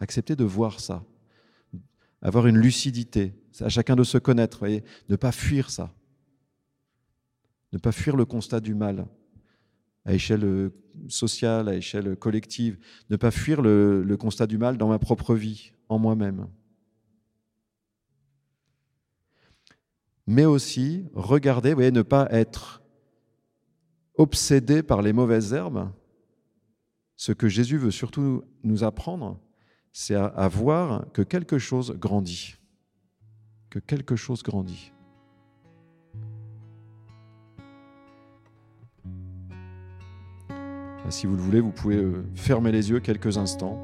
Accepter 0.00 0.36
de 0.36 0.44
voir 0.44 0.80
ça. 0.80 1.04
Avoir 2.22 2.46
une 2.46 2.58
lucidité. 2.58 3.34
À 3.60 3.68
chacun 3.68 3.96
de 3.96 4.04
se 4.04 4.18
connaître, 4.18 4.66
ne 5.08 5.16
pas 5.16 5.32
fuir 5.32 5.70
ça. 5.70 5.92
Ne 7.72 7.78
pas 7.78 7.92
fuir 7.92 8.16
le 8.16 8.24
constat 8.24 8.60
du 8.60 8.74
mal 8.74 9.06
à 10.06 10.14
échelle 10.14 10.44
euh, 10.44 10.70
sociale, 11.08 11.68
à 11.68 11.74
échelle 11.74 12.16
collective, 12.16 12.78
ne 13.10 13.16
pas 13.16 13.30
fuir 13.30 13.60
le, 13.60 14.16
constat 14.18 14.46
du 14.46 14.56
mal 14.56 14.78
dans 14.78 14.88
ma 14.88 14.98
propre 14.98 15.34
vie, 15.34 15.72
en 15.88 15.98
moi-même. 15.98 16.46
Mais 20.26 20.44
aussi 20.44 21.04
regarder, 21.14 21.74
voyez, 21.74 21.90
ne 21.90 22.02
pas 22.02 22.28
être 22.30 22.82
obsédé 24.16 24.82
par 24.82 25.02
les 25.02 25.12
mauvaises 25.12 25.52
herbes. 25.52 25.90
Ce 27.16 27.32
que 27.32 27.48
Jésus 27.48 27.78
veut 27.78 27.90
surtout 27.90 28.42
nous 28.62 28.84
apprendre, 28.84 29.38
c'est 29.92 30.14
à 30.14 30.48
voir 30.48 31.06
que 31.12 31.22
quelque 31.22 31.58
chose 31.58 31.96
grandit, 31.98 32.56
que 33.70 33.78
quelque 33.78 34.16
chose 34.16 34.42
grandit. 34.42 34.92
Si 41.08 41.26
vous 41.26 41.36
le 41.36 41.42
voulez, 41.42 41.60
vous 41.60 41.70
pouvez 41.70 41.96
euh, 41.96 42.24
fermer 42.34 42.72
les 42.72 42.90
yeux 42.90 42.98
quelques 42.98 43.38
instants. 43.38 43.80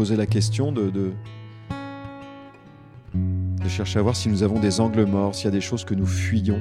Poser 0.00 0.16
la 0.16 0.24
question 0.24 0.72
de, 0.72 1.12
chercher 3.68 3.98
à 3.98 4.02
voir 4.02 4.16
si 4.16 4.30
nous 4.30 4.42
avons 4.42 4.58
des 4.58 4.80
angles 4.80 5.04
morts, 5.04 5.34
s'il 5.34 5.44
y 5.44 5.48
a 5.48 5.50
des 5.50 5.60
choses 5.60 5.84
que 5.84 5.92
nous 5.92 6.06
fuyons, 6.06 6.58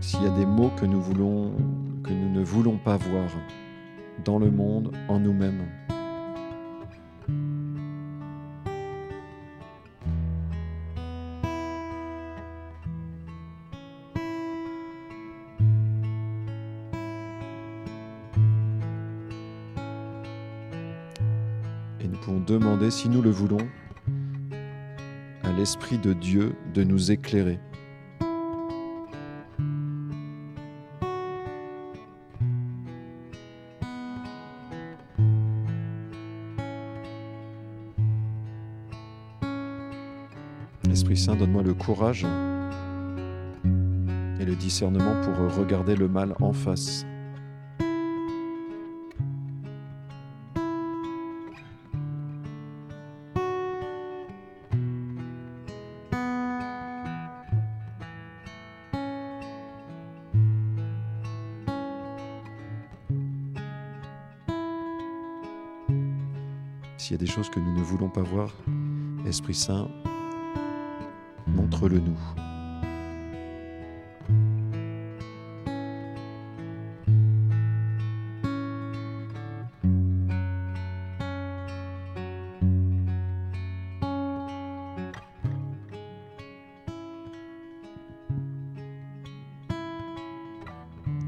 s'il 0.00 0.22
y 0.22 0.26
a 0.26 0.30
des 0.30 0.46
mots 0.46 0.70
que 0.80 0.86
nous 0.86 0.98
ne 1.00 2.44
voulons 2.44 2.78
pas 2.78 2.96
voir 2.96 3.28
dans 4.24 4.38
le 4.38 4.52
monde, 4.52 4.92
en 5.08 5.18
nous-mêmes. 5.18 5.64
Demander, 22.50 22.90
si 22.90 23.08
nous 23.08 23.22
le 23.22 23.30
voulons, 23.30 23.64
l'Esprit 25.56 25.98
de 25.98 26.12
Dieu 26.12 26.52
de 26.74 26.82
nous 26.82 27.12
éclairer. 27.12 27.60
Esprit 40.90 41.16
Saint, 41.16 41.36
donne-moi 41.36 41.62
le 41.62 41.74
courage 41.74 42.26
et 44.40 44.44
le 44.44 44.56
discernement 44.56 45.20
pour 45.20 45.36
regarder 45.56 45.94
le 45.94 46.08
mal 46.08 46.34
en 46.40 46.52
face. 46.52 47.06
S'il 67.10 67.20
y 67.20 67.24
a 67.24 67.26
des 67.26 67.32
choses 67.32 67.50
que 67.50 67.58
nous 67.58 67.76
ne 67.76 67.82
voulons 67.82 68.08
pas 68.08 68.22
voir, 68.22 68.52
Esprit 69.26 69.52
Saint, 69.52 69.88
montre-le 71.48 71.98
nous. 71.98 72.16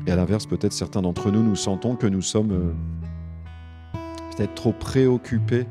Et 0.07 0.13
à 0.13 0.15
l'inverse, 0.15 0.47
peut-être 0.47 0.73
certains 0.73 1.03
d'entre 1.03 1.33
nous, 1.33 1.43
nous 1.43 1.57
sentons 1.57 1.97
que 1.97 2.07
nous 2.07 2.23
sommes 2.23 2.53
euh, 2.53 2.73
trop 4.47 4.73
préoccupé 4.73 5.67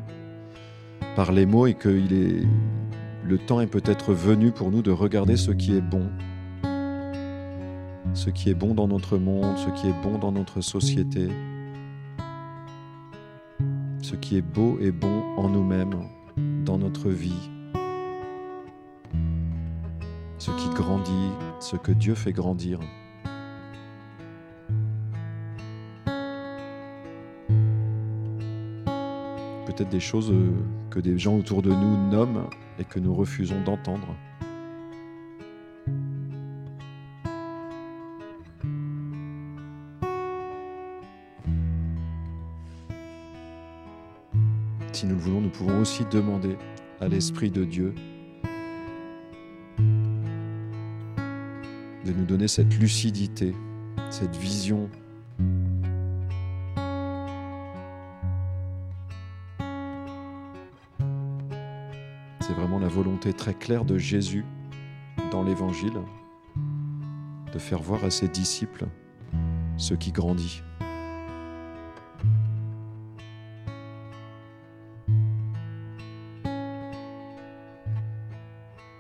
par 1.16 1.32
les 1.32 1.46
mots 1.46 1.68
et 1.68 1.74
que 1.74 1.90
le 1.90 3.38
temps 3.38 3.62
est 3.62 3.68
peut-être 3.68 4.14
venu 4.14 4.52
pour 4.52 4.72
nous 4.72 4.82
de 4.82 4.92
regarder 4.92 5.38
ce 5.38 5.52
qui 5.52 5.76
est 5.76 5.82
bon. 5.82 6.10
Ce 8.14 8.30
qui 8.30 8.50
est 8.50 8.54
bon 8.54 8.74
dans 8.74 8.88
notre 8.88 9.18
monde, 9.18 9.58
ce 9.58 9.70
qui 9.70 9.88
est 9.88 10.02
bon 10.04 10.18
dans 10.18 10.32
notre 10.32 10.62
société, 10.62 11.30
ce 14.02 14.16
qui 14.16 14.38
est 14.38 14.42
beau 14.42 14.78
et 14.82 14.92
bon 14.92 15.22
en 15.38 15.48
nous-mêmes, 15.50 15.96
dans 16.66 16.78
notre 16.78 17.10
vie, 17.10 17.50
ce 20.38 20.52
qui 20.52 20.70
grandit, 20.70 21.30
ce 21.60 21.76
que 21.78 21.92
Dieu 21.92 22.16
fait 22.16 22.34
grandir. 22.34 22.80
des 29.90 30.00
choses 30.00 30.32
euh, 30.32 30.52
que 30.90 31.00
des 31.00 31.18
gens 31.18 31.38
autour 31.38 31.62
de 31.62 31.70
nous 31.70 32.10
nomment 32.10 32.50
et 32.80 32.84
que 32.84 33.00
nous 33.00 33.14
refusons 33.14 33.62
d'entendre. 33.64 34.16
Si 44.92 45.06
nous 45.06 45.16
le 45.16 45.22
voulons, 45.22 45.42
nous 45.42 45.50
pouvons 45.50 45.80
aussi 45.80 46.06
demander 46.12 46.58
à 47.00 47.08
l'Esprit 47.08 47.50
de 47.50 47.66
Dieu 47.66 47.96
de 52.06 52.12
nous 52.12 52.26
donner 52.26 52.48
cette 52.48 52.78
lucidité, 52.80 53.54
cette 54.10 54.36
vision 54.36 54.90
la 62.82 62.88
volonté 62.88 63.32
très 63.32 63.54
claire 63.54 63.86
de 63.86 64.00
Jésus 64.00 64.44
dans 65.30 65.44
l'Évangile 65.44 66.02
de 67.54 67.60
faire 67.60 67.80
voir 67.80 68.04
à 68.04 68.10
ses 68.10 68.28
disciples 68.28 68.88
ce 69.78 69.94
qui 69.94 70.12
grandit. 70.12 70.64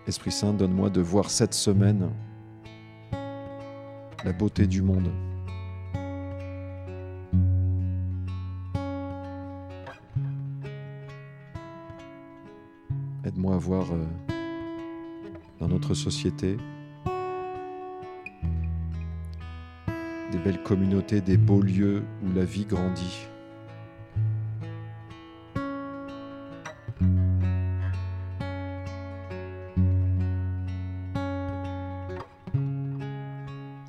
Esprit 0.05 0.31
Saint, 0.31 0.53
donne-moi 0.53 0.91
de 0.91 1.01
voir 1.01 1.31
cette 1.31 1.55
semaine 1.55 2.11
la 4.23 4.33
beauté 4.33 4.67
du 4.67 4.83
monde. 4.83 5.09
Euh, 13.69 14.05
dans 15.59 15.67
notre 15.67 15.93
société 15.93 16.57
des 20.31 20.37
belles 20.43 20.63
communautés, 20.63 21.21
des 21.21 21.37
beaux 21.37 21.61
lieux 21.61 22.01
où 22.23 22.33
la 22.33 22.43
vie 22.43 22.65
grandit. 22.65 23.27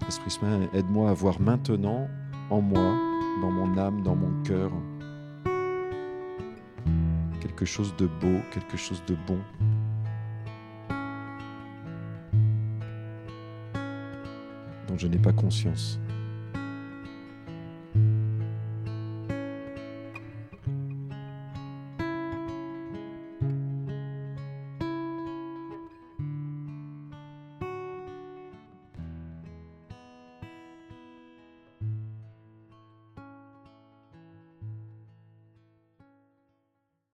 Esprit 0.07 0.31
Saint, 0.31 0.69
aide-moi 0.75 1.09
à 1.09 1.15
voir 1.15 1.41
maintenant 1.41 2.09
en 2.51 2.61
moi, 2.61 2.95
dans 3.41 3.51
mon 3.51 3.79
âme, 3.79 4.03
dans 4.03 4.17
mon 4.17 4.43
cœur, 4.43 4.71
quelque 7.53 7.67
chose 7.67 7.95
de 7.97 8.07
beau, 8.07 8.41
quelque 8.51 8.77
chose 8.77 9.03
de 9.07 9.17
bon. 9.27 9.39
dont 14.89 14.99
je 14.99 15.07
n'ai 15.07 15.19
pas 15.19 15.33
conscience. 15.33 15.99